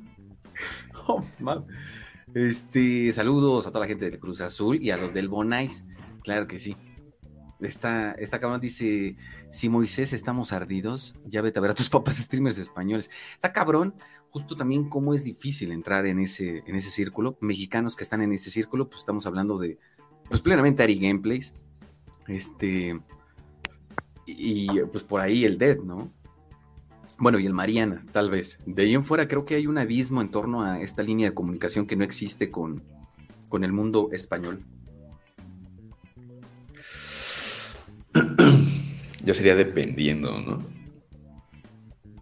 [1.06, 1.22] oh,
[2.34, 5.84] Este, saludos a toda la gente del Cruz Azul y a los del Bonais.
[6.22, 6.76] Claro que sí.
[7.60, 9.16] Esta, esta cabrón dice:
[9.50, 13.10] Si Moisés estamos ardidos, ya vete a ver a tus papás streamers españoles.
[13.34, 13.94] Está cabrón,
[14.30, 17.36] justo también cómo es difícil entrar en ese, en ese círculo.
[17.40, 19.78] Mexicanos que están en ese círculo, pues estamos hablando de,
[20.28, 21.54] pues plenamente Ari Gameplays.
[22.28, 23.00] Este,
[24.26, 26.12] y pues por ahí el Dead, ¿no?
[27.18, 28.58] Bueno, y el Mariana, tal vez.
[28.66, 31.34] De ahí en fuera creo que hay un abismo en torno a esta línea de
[31.34, 32.82] comunicación que no existe con,
[33.48, 34.64] con el mundo español.
[39.24, 40.66] Ya sería dependiendo, ¿no?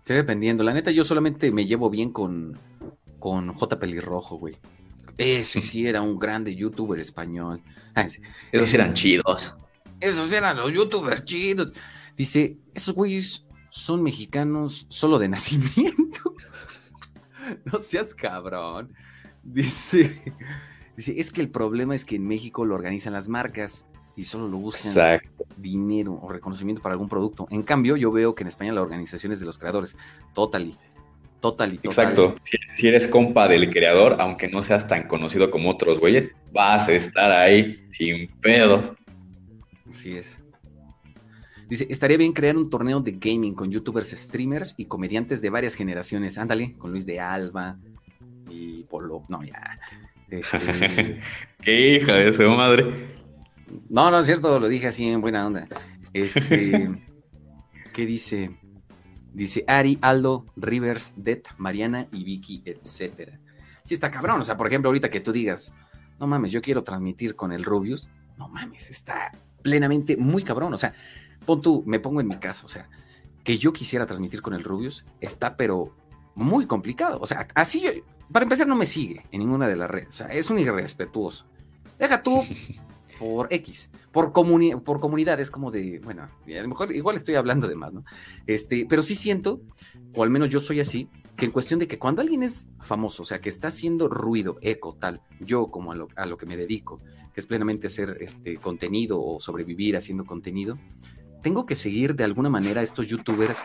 [0.05, 0.63] Sería dependiendo.
[0.63, 2.59] La neta, yo solamente me llevo bien con,
[3.19, 3.79] con J.
[3.79, 4.59] Pelirrojo, güey.
[5.17, 7.63] Ese sí era un grande youtuber español.
[8.53, 9.57] Esos eran chidos.
[10.01, 11.73] Esos eran los youtubers chidos.
[12.17, 16.35] Dice, esos güeyes son mexicanos solo de nacimiento.
[17.65, 18.93] no seas cabrón.
[19.43, 20.23] Dice,
[20.97, 23.87] dice, es que el problema es que en México lo organizan las marcas
[24.17, 25.21] y solo lo buscan
[25.57, 27.47] dinero o reconocimiento para algún producto.
[27.51, 29.97] En cambio, yo veo que en España la organización es de los creadores.
[30.35, 30.77] Totally.
[31.41, 31.81] Totally.
[31.83, 32.37] Exacto.
[32.75, 36.93] Si, eres compa del creador, aunque no seas tan conocido como otros güeyes, vas a
[36.93, 38.93] estar ahí sin pedos.
[39.91, 40.39] Así es.
[41.69, 45.75] Dice, estaría bien crear un torneo de gaming con youtubers, streamers y comediantes de varias
[45.75, 46.37] generaciones.
[46.37, 47.79] Ándale, con Luis de Alba
[48.49, 49.25] y Polo.
[49.29, 49.79] No, ya.
[50.29, 51.21] Este,
[51.63, 53.19] Qué hija de su madre.
[53.89, 55.69] No, no es cierto, lo dije así en buena onda.
[56.13, 56.91] Este,
[57.93, 58.59] ¿qué dice?
[59.33, 63.39] Dice Ari, Aldo, Rivers, Det, Mariana y Vicky, etcétera.
[63.85, 65.73] Sí está cabrón, o sea, por ejemplo, ahorita que tú digas,
[66.19, 69.33] no mames, yo quiero transmitir con el Rubius, no mames, está
[69.63, 70.95] plenamente muy cabrón, o sea,
[71.47, 72.89] pon tú, me pongo en mi caso, o sea,
[73.45, 75.95] que yo quisiera transmitir con el Rubius está pero
[76.35, 77.91] muy complicado, o sea, así yo,
[78.33, 81.47] para empezar no me sigue en ninguna de las redes, o sea, es un irrespetuoso.
[81.99, 82.43] Deja tú
[83.19, 87.69] por X, por, por comunidad, es como de, bueno, a lo mejor igual estoy hablando
[87.69, 88.05] de más, ¿no?
[88.47, 89.61] Este, pero sí siento,
[90.15, 93.23] o al menos yo soy así, que en cuestión de que cuando alguien es famoso,
[93.23, 96.47] o sea, que está haciendo ruido, eco, tal, yo como a lo, a lo que
[96.47, 97.01] me dedico,
[97.41, 100.79] es plenamente hacer este contenido o sobrevivir haciendo contenido,
[101.43, 103.63] tengo que seguir de alguna manera a estos youtubers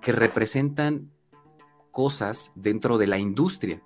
[0.00, 1.10] que representan
[1.90, 3.82] cosas dentro de la industria.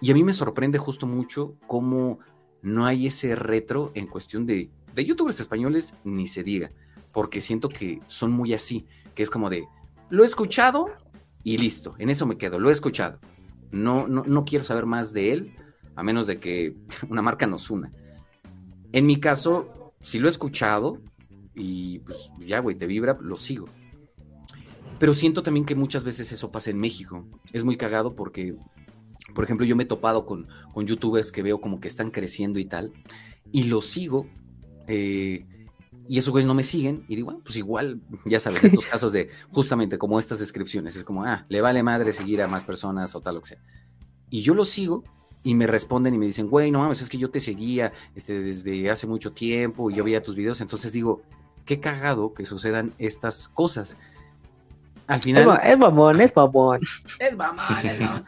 [0.00, 2.20] Y a mí me sorprende justo mucho cómo
[2.62, 6.70] no hay ese retro en cuestión de, de youtubers españoles, ni se diga,
[7.12, 9.66] porque siento que son muy así, que es como de,
[10.08, 10.86] lo he escuchado
[11.42, 13.18] y listo, en eso me quedo, lo he escuchado.
[13.72, 15.56] No, no, no quiero saber más de él,
[15.96, 16.76] a menos de que
[17.08, 17.92] una marca nos una.
[18.92, 20.98] En mi caso, si lo he escuchado
[21.54, 23.68] y pues ya, güey, te vibra, lo sigo.
[24.98, 27.26] Pero siento también que muchas veces eso pasa en México.
[27.52, 28.56] Es muy cagado porque
[29.34, 32.58] por ejemplo, yo me he topado con, con youtubers que veo como que están creciendo
[32.58, 32.92] y tal,
[33.50, 34.26] y los sigo,
[34.86, 35.46] eh,
[36.08, 39.12] y esos güeyes no me siguen, y digo, bueno, pues igual, ya sabes, estos casos
[39.12, 43.14] de justamente como estas descripciones, es como, ah, le vale madre seguir a más personas
[43.14, 43.62] o tal o que sea.
[44.28, 45.04] Y yo los sigo
[45.42, 48.40] y me responden y me dicen, güey, no mames, es que yo te seguía este,
[48.40, 51.22] desde hace mucho tiempo y yo veía tus videos, entonces digo,
[51.64, 53.96] qué cagado que sucedan estas cosas.
[55.06, 55.60] Al final...
[55.64, 56.80] Es, mamón, es mamón.
[57.18, 58.24] Es mamón, es mamón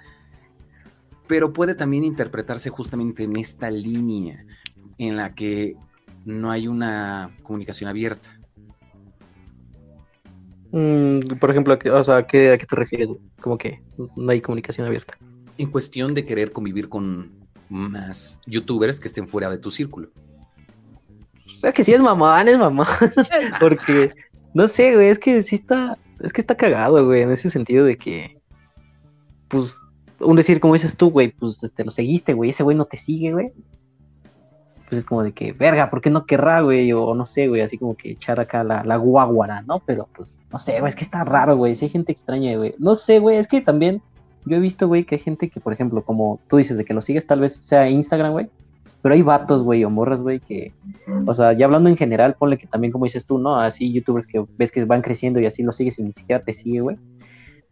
[1.27, 4.45] pero puede también interpretarse justamente en esta línea
[4.99, 5.77] en la que
[6.25, 8.39] no hay una comunicación abierta.
[10.71, 13.11] Mm, por ejemplo, o sea, ¿a qué, te refieres?
[13.41, 13.83] Como que
[14.17, 15.17] no hay comunicación abierta.
[15.59, 20.09] En cuestión de querer convivir con más youtubers que estén fuera de tu círculo.
[21.57, 22.87] O sea, que sí es mamón, es mamón.
[23.61, 24.13] Porque,
[24.53, 27.85] no sé, güey, es que sí está, es que está cagado, güey, en ese sentido
[27.85, 28.39] de que,
[29.49, 29.79] pues,
[30.21, 32.97] un decir, como dices tú, güey, pues este, lo seguiste, güey, ese güey no te
[32.97, 33.53] sigue, güey.
[34.89, 36.93] Pues es como de que, verga, ¿por qué no querrá, güey?
[36.93, 39.81] O no sé, güey, así como que echar acá la, la guaguara, ¿no?
[39.87, 42.75] Pero pues, no sé, güey, es que está raro, güey, si hay gente extraña, güey.
[42.79, 44.03] No sé, güey, es que también
[44.47, 46.95] yo he visto, güey, que hay gente que, por ejemplo, como tú dices, de que
[46.95, 48.49] lo sigues tal vez sea Instagram, güey.
[49.03, 50.73] Pero hay vatos, güey, o morras, güey, que,
[51.27, 53.61] o sea, ya hablando en general, ponle que también, como dices tú, ¿no?
[53.61, 56.55] Así youtubers que ves que van creciendo y así lo sigues y ni siquiera te
[56.55, 56.97] sigue, güey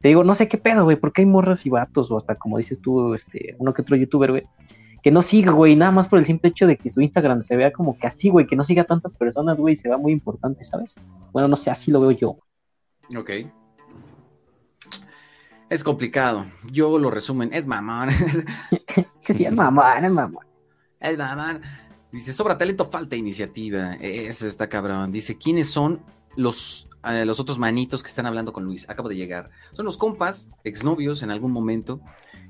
[0.02, 2.58] te digo, no sé qué pedo, güey, porque hay morras y vatos, o hasta como
[2.58, 4.42] dices tú, este, uno que otro youtuber, güey,
[5.00, 7.56] que no sigue, güey, nada más por el simple hecho de que su Instagram se
[7.56, 10.64] vea como que así, güey, que no siga tantas personas, güey, se vea muy importante,
[10.64, 10.96] ¿sabes?
[11.32, 12.36] Bueno, no sé, así lo veo yo.
[13.16, 13.30] Ok.
[15.72, 16.46] Es complicado.
[16.70, 18.10] Yo lo resumen, es mamón.
[19.22, 20.44] sí, es mamón, es mamón.
[21.00, 21.62] Es mamón.
[22.12, 23.94] Dice, sobra talento, falta iniciativa.
[23.94, 25.10] Eso está cabrón.
[25.12, 26.02] Dice, ¿quiénes son
[26.36, 26.88] los
[27.24, 28.88] los otros manitos que están hablando con Luis.
[28.88, 29.50] Acabo de llegar.
[29.72, 32.00] Son los compas, exnovios en algún momento.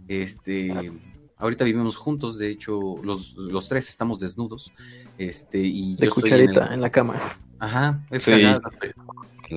[0.08, 0.92] Este,
[1.38, 4.70] ahorita vivimos juntos, de hecho, los, los tres estamos desnudos.
[5.16, 7.38] Este, y De yo cucharita en, en, el- la cama.
[7.60, 8.52] Ajá, es Sí, en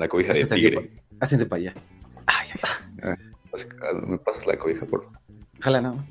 [0.00, 1.02] la cobija de Hazte allá, tigre.
[1.18, 1.74] pa- hazte para allá.
[2.26, 3.18] Ay, ahí está.
[3.64, 5.18] Pues, Me pasas la cobija, por favor.
[5.60, 6.06] Jala, no.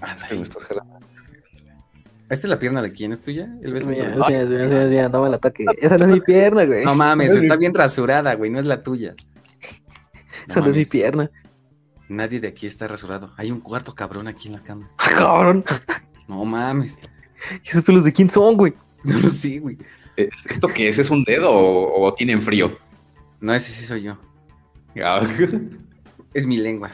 [0.00, 0.98] Ah, Es que me estás jalando.
[2.28, 3.12] ¿Esta es la pierna de quién?
[3.12, 3.48] ¿Es tuya?
[3.62, 3.88] El beso.
[3.90, 5.64] Mira, mira, mira, mira, mira, toma el ataque.
[5.80, 6.84] Esa no es mi pierna, güey.
[6.84, 9.14] No mames, está bien rasurada, güey, no es la tuya.
[10.48, 11.30] No Esa no es mi pierna.
[12.08, 13.32] nadie de aquí está rasurado.
[13.36, 14.90] Hay un cuarto cabrón aquí en la cama.
[14.98, 15.64] ¡Ah, cabrón!
[16.28, 16.98] No mames.
[17.64, 18.74] ¿Esos pelos de quién son, güey?
[19.04, 19.78] No lo sé, güey.
[20.16, 20.98] ¿Es- ¿Esto qué es?
[20.98, 22.76] ¿Es un dedo o, o tienen frío?
[23.40, 24.18] No, ese sí soy yo.
[26.36, 26.90] Ah, Es mi lengua.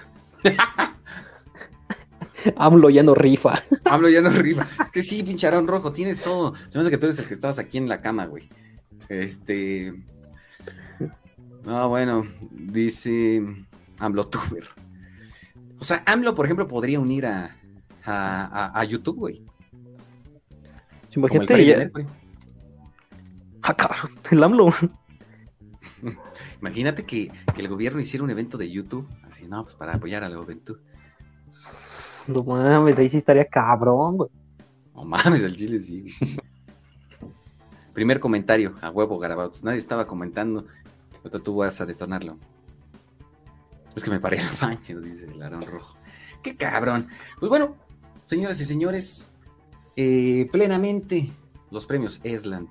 [2.56, 3.62] AMLO ya no rifa.
[3.84, 4.66] Hablo ya no arriba.
[4.84, 6.54] Es que sí, pincharón rojo, tienes todo.
[6.68, 8.48] Se me hace que tú eres el que estabas aquí en la cama, güey.
[9.08, 9.92] Este.
[11.64, 13.42] No, bueno, dice
[14.00, 14.68] AMLOtuber.
[15.78, 17.56] O sea, AMLO, por ejemplo, podría unir a,
[18.04, 19.44] a, a- a YouTube, güey.
[21.10, 21.90] El Imagínate, ya...
[23.62, 24.08] ¡Ah!
[24.30, 24.74] El AMLO.
[26.60, 29.08] Imagínate que, que el gobierno hiciera un evento de YouTube.
[29.22, 30.78] Así, no, pues para apoyar a la juventud.
[32.26, 34.30] No mames, ahí sí estaría cabrón, güey.
[34.94, 36.06] No mames, al chile sí.
[37.92, 39.62] Primer comentario, a huevo, garabatos.
[39.64, 40.66] Nadie estaba comentando.
[41.18, 42.38] Ahorita tú vas a detonarlo.
[43.94, 45.96] Es que me paré el baño, dice el Aarón Rojo.
[46.42, 47.08] ¡Qué cabrón!
[47.38, 47.76] Pues bueno,
[48.26, 49.28] señoras y señores,
[49.96, 51.30] eh, plenamente
[51.70, 52.68] los premios Esland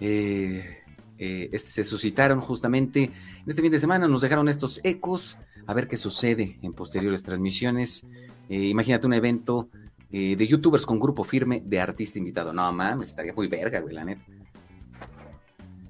[0.00, 0.78] eh,
[1.18, 4.08] eh, se suscitaron justamente en este fin de semana.
[4.08, 5.38] Nos dejaron estos ecos.
[5.66, 8.04] A ver qué sucede en posteriores transmisiones.
[8.48, 9.68] Eh, imagínate un evento
[10.10, 12.52] eh, de youtubers con grupo firme de artista invitado.
[12.52, 14.24] No mames, estaría muy verga, güey, la neta.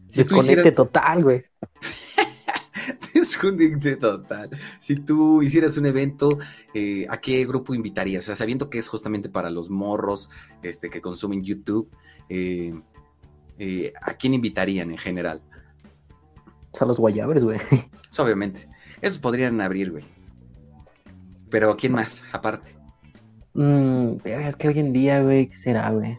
[0.09, 1.45] Si Desconecte hicieras, total, güey.
[3.15, 4.51] Desconecte total.
[4.81, 6.39] Si tú hicieras un evento,
[6.75, 8.25] eh, ¿a qué grupo invitarías?
[8.25, 10.31] O sea, sabiendo que es justamente para los morros
[10.63, 11.89] este, que consumen YouTube,
[12.29, 12.73] eh,
[13.59, 15.43] eh, ¿a quién invitarían en general?
[16.73, 17.59] O sea, los guayabres, güey.
[17.91, 18.69] Pues, obviamente.
[19.01, 20.05] Esos podrían abrir, güey.
[21.51, 22.77] Pero ¿a quién más, aparte?
[23.55, 26.19] Mmm, es que hoy en día, güey, ¿qué será, güey?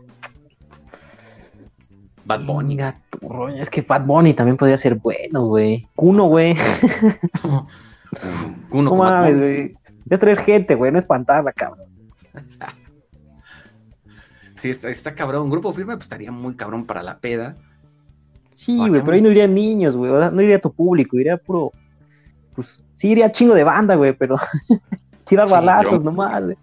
[2.25, 2.77] Bad Bunny.
[3.21, 5.87] Roña, Es que Bad Bunny también podría ser bueno, güey.
[5.95, 6.55] Kuno, güey.
[8.71, 9.77] Uno No mames, güey.
[10.09, 11.87] Es traer gente, güey, no espantarla, cabrón.
[14.59, 15.49] Sí, está, está cabrón.
[15.49, 17.55] Grupo firme, pues estaría muy cabrón para la peda.
[18.53, 20.11] Sí, Ah, güey, pero ahí no irían niños, güey.
[20.11, 21.71] No iría tu público, iría puro.
[22.55, 24.35] Pues sí, iría chingo de banda, güey, pero.
[25.25, 26.57] Tirar Sí, balazos yo- nomás, güey.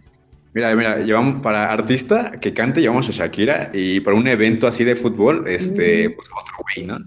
[0.52, 4.84] Mira, mira, llevamos para artista que cante, llevamos a Shakira y para un evento así
[4.84, 6.98] de fútbol, este, pues otro güey, ¿no?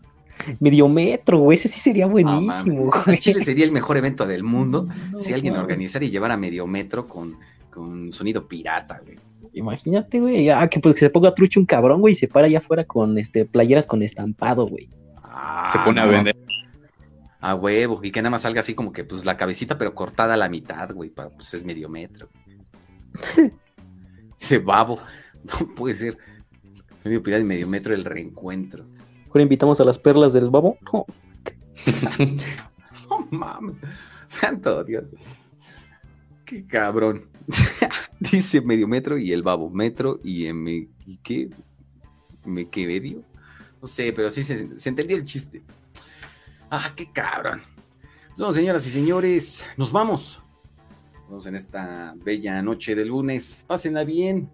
[0.60, 1.58] Medio metro, güey.
[1.58, 3.06] Ese sí sería Ah, buenísimo, mames.
[3.06, 3.18] güey.
[3.20, 5.64] Chile sería el mejor evento del mundo No, si alguien mames.
[5.64, 7.38] organizara y llevara medio metro con,
[7.70, 9.18] con sonido pirata, güey.
[9.54, 10.50] Imagínate, güey.
[10.50, 12.86] Ah, que pues que se ponga trucho un cabrón, güey, y se para allá afuera
[12.86, 14.90] con este playeras con estampado, güey.
[15.24, 16.36] Ah, Se pone a vender.
[17.42, 18.00] A huevo.
[18.04, 20.50] Y que nada más salga así como que pues la cabecita, pero cortada a la
[20.50, 21.10] mitad, güey.
[21.10, 22.30] Para, pues es medio metro.
[24.40, 25.00] Ese babo.
[25.44, 26.18] No puede ser.
[27.06, 28.86] Medio pirata y medio metro el reencuentro.
[29.30, 30.78] Ahora invitamos a las perlas del babo.
[30.92, 31.06] No,
[33.10, 33.76] No mames.
[34.28, 35.06] Santo Dios.
[36.50, 37.30] Qué cabrón.
[38.20, 39.70] Dice medio metro y el babo.
[39.70, 40.88] Metro y M.
[41.06, 41.48] ¿Y qué?
[42.44, 43.24] ¿Me qué medio?
[43.80, 45.62] No sé, pero sí se, entendió el chiste.
[46.72, 47.62] Ah, qué cabrón.
[48.36, 50.42] Bueno, señoras y señores, nos vamos.
[51.28, 53.64] Vamos en esta bella noche de lunes.
[53.68, 54.50] Pásenla bien.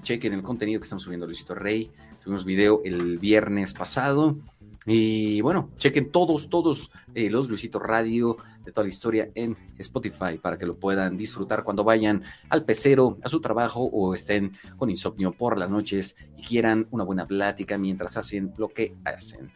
[0.00, 1.90] Chequen el contenido que estamos subiendo Luisito Rey.
[2.22, 4.38] Tuvimos video el viernes pasado.
[4.86, 10.38] Y bueno, chequen todos, todos eh, los Luisito Radio de toda la historia en Spotify
[10.40, 14.90] para que lo puedan disfrutar cuando vayan al pecero, a su trabajo o estén con
[14.90, 19.50] insomnio por las noches y quieran una buena plática mientras hacen lo que hacen.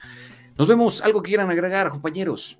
[0.56, 1.02] Nos vemos.
[1.02, 2.58] ¿Algo que quieran agregar, compañeros?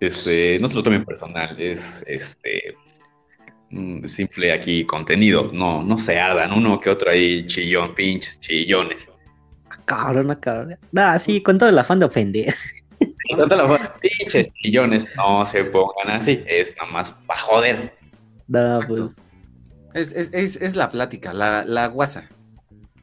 [0.00, 2.74] Este, no se lo tomen personal, es este
[3.68, 9.10] mm, simple aquí contenido, no, no se ardan, uno que otro ahí chillón, pinches chillones.
[9.84, 10.78] cabrón, ah, cabrón.
[10.90, 12.54] Nah, sí, con todo el afán de ofender.
[14.00, 17.94] pinches chillones, no se pongan así, es nomás para joder.
[18.48, 19.14] Nah, pues.
[19.94, 22.28] Es, es, es, es la plática, la, la guasa.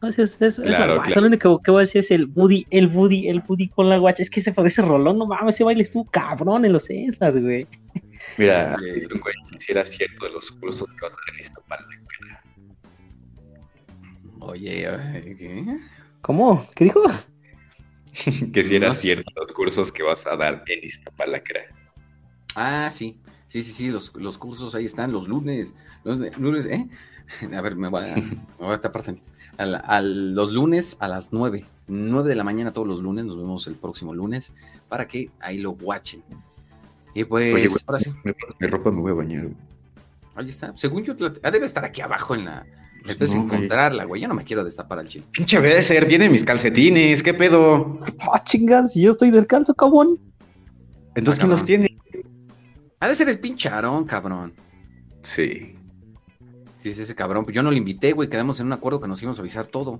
[0.01, 1.21] No, es, es, es Claro, la guacha, claro.
[1.21, 3.97] Lo único que voy a decir es el Woody, el Woody, el Woody con la
[3.97, 4.21] guacha.
[4.21, 7.67] Es que ese, ese rolón, no mames, ese baile estuvo cabrón en los Eslas, güey.
[8.37, 12.07] Mira, güey, si era cierto de los cursos que vas a dar en Iztapalapa.
[14.39, 15.77] Oye, eh, ¿qué?
[16.21, 16.67] ¿Cómo?
[16.75, 17.01] ¿Qué dijo?
[18.53, 19.01] que si era No sé.
[19.01, 21.61] cierto los cursos que vas a dar en Iztapalacra.
[22.55, 23.17] Ah, sí.
[23.47, 25.73] Sí, sí, sí, los, los cursos ahí están, los lunes.
[26.03, 26.87] Los lunes, ¿eh?
[27.55, 29.27] A ver, me voy a, me voy a tapar tantito.
[29.57, 31.65] A, la- a los lunes a las 9.
[31.87, 33.25] 9 de la mañana todos los lunes.
[33.25, 34.53] Nos vemos el próximo lunes
[34.89, 36.23] para que ahí lo watchen.
[37.13, 39.55] Y pues, Oye, güey, ahora sí, mi, mi ropa me voy a bañar, güey.
[40.35, 40.73] ahí está.
[40.77, 42.65] Según yo, ah, debe estar aquí abajo en la.
[43.03, 43.55] Pues no, güey.
[43.55, 44.21] encontrarla, güey.
[44.21, 45.25] Yo no me quiero destapar al chile.
[45.31, 47.99] Pinche Besser, tiene mis calcetines, ¿qué pedo?
[48.19, 50.19] Ah, chingas, yo estoy descalzo, cabrón.
[51.15, 51.65] Entonces, Ah, ¿quién los cabrón.
[51.65, 51.97] tiene?
[52.99, 54.53] Ha de ser el pinche Aarón, cabrón.
[55.21, 55.73] Sí.
[56.77, 57.45] Sí, es ese cabrón.
[57.51, 58.29] Yo no lo invité, güey.
[58.29, 59.99] Quedamos en un acuerdo que nos íbamos a avisar todo.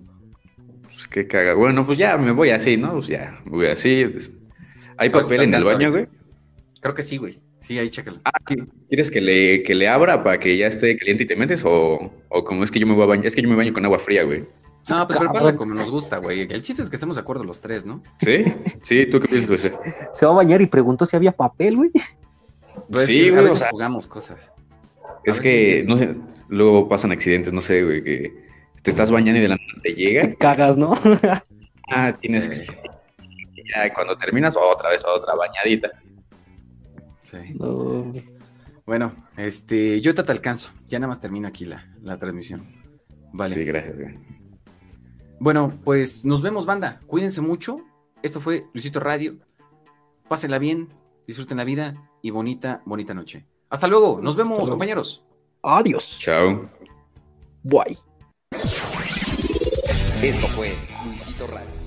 [0.84, 1.54] Pues qué caga.
[1.54, 2.93] Bueno, pues ya me voy así, ¿no?
[2.93, 4.04] Pues ya, me voy así.
[4.98, 6.08] ¿Hay Pues, papel en el baño, güey?
[6.82, 7.39] Creo que sí, güey.
[7.68, 8.20] Sí, ahí chécalo.
[8.24, 11.36] Ah, ¿qui- ¿quieres que le, que le abra para que ya esté caliente y te
[11.36, 11.63] metes?
[11.65, 13.74] O, o como es que yo me voy a bañar, es que yo me baño
[13.74, 14.45] con agua fría, güey.
[14.88, 16.41] No, pues prepárala como nos gusta, güey.
[16.49, 18.01] El chiste es que estemos de acuerdo los tres, ¿no?
[18.20, 18.45] ¿Sí?
[18.82, 19.74] Sí, ¿tú qué piensas, Besser?
[20.13, 21.91] Se va a bañar y preguntó si había papel, güey.
[22.89, 24.49] Pues es Sí, que güey, a o veces sea- jugamos cosas.
[25.26, 26.15] Es que, no sé,
[26.47, 28.34] luego pasan accidentes, no sé, güey, que
[28.82, 30.34] te estás bañando y de la nada te llega.
[30.36, 30.97] Cagas, ¿no?
[31.91, 32.65] Ah, tienes que...
[33.76, 35.91] Ya, cuando terminas, otra vez otra bañadita.
[37.30, 37.53] Sí.
[37.59, 38.13] No.
[38.86, 40.71] Bueno, este, yo te alcanzo.
[40.88, 42.65] Ya nada más termino aquí la, la transmisión.
[43.34, 43.53] Vale.
[43.53, 44.17] Sí, gracias, güey.
[45.39, 47.01] Bueno, pues nos vemos, banda.
[47.05, 47.82] Cuídense mucho.
[48.23, 49.38] Esto fue Luisito Radio.
[50.30, 50.89] Pásenla bien,
[51.28, 53.45] disfruten la vida y bonita, bonita noche.
[53.69, 54.19] Hasta luego.
[54.21, 54.71] Nos vemos, luego.
[54.71, 55.25] compañeros.
[55.61, 56.17] Adiós.
[56.19, 56.69] Chao.
[57.63, 57.97] Bye.
[60.21, 60.75] Esto fue
[61.05, 61.78] Luisito Radio.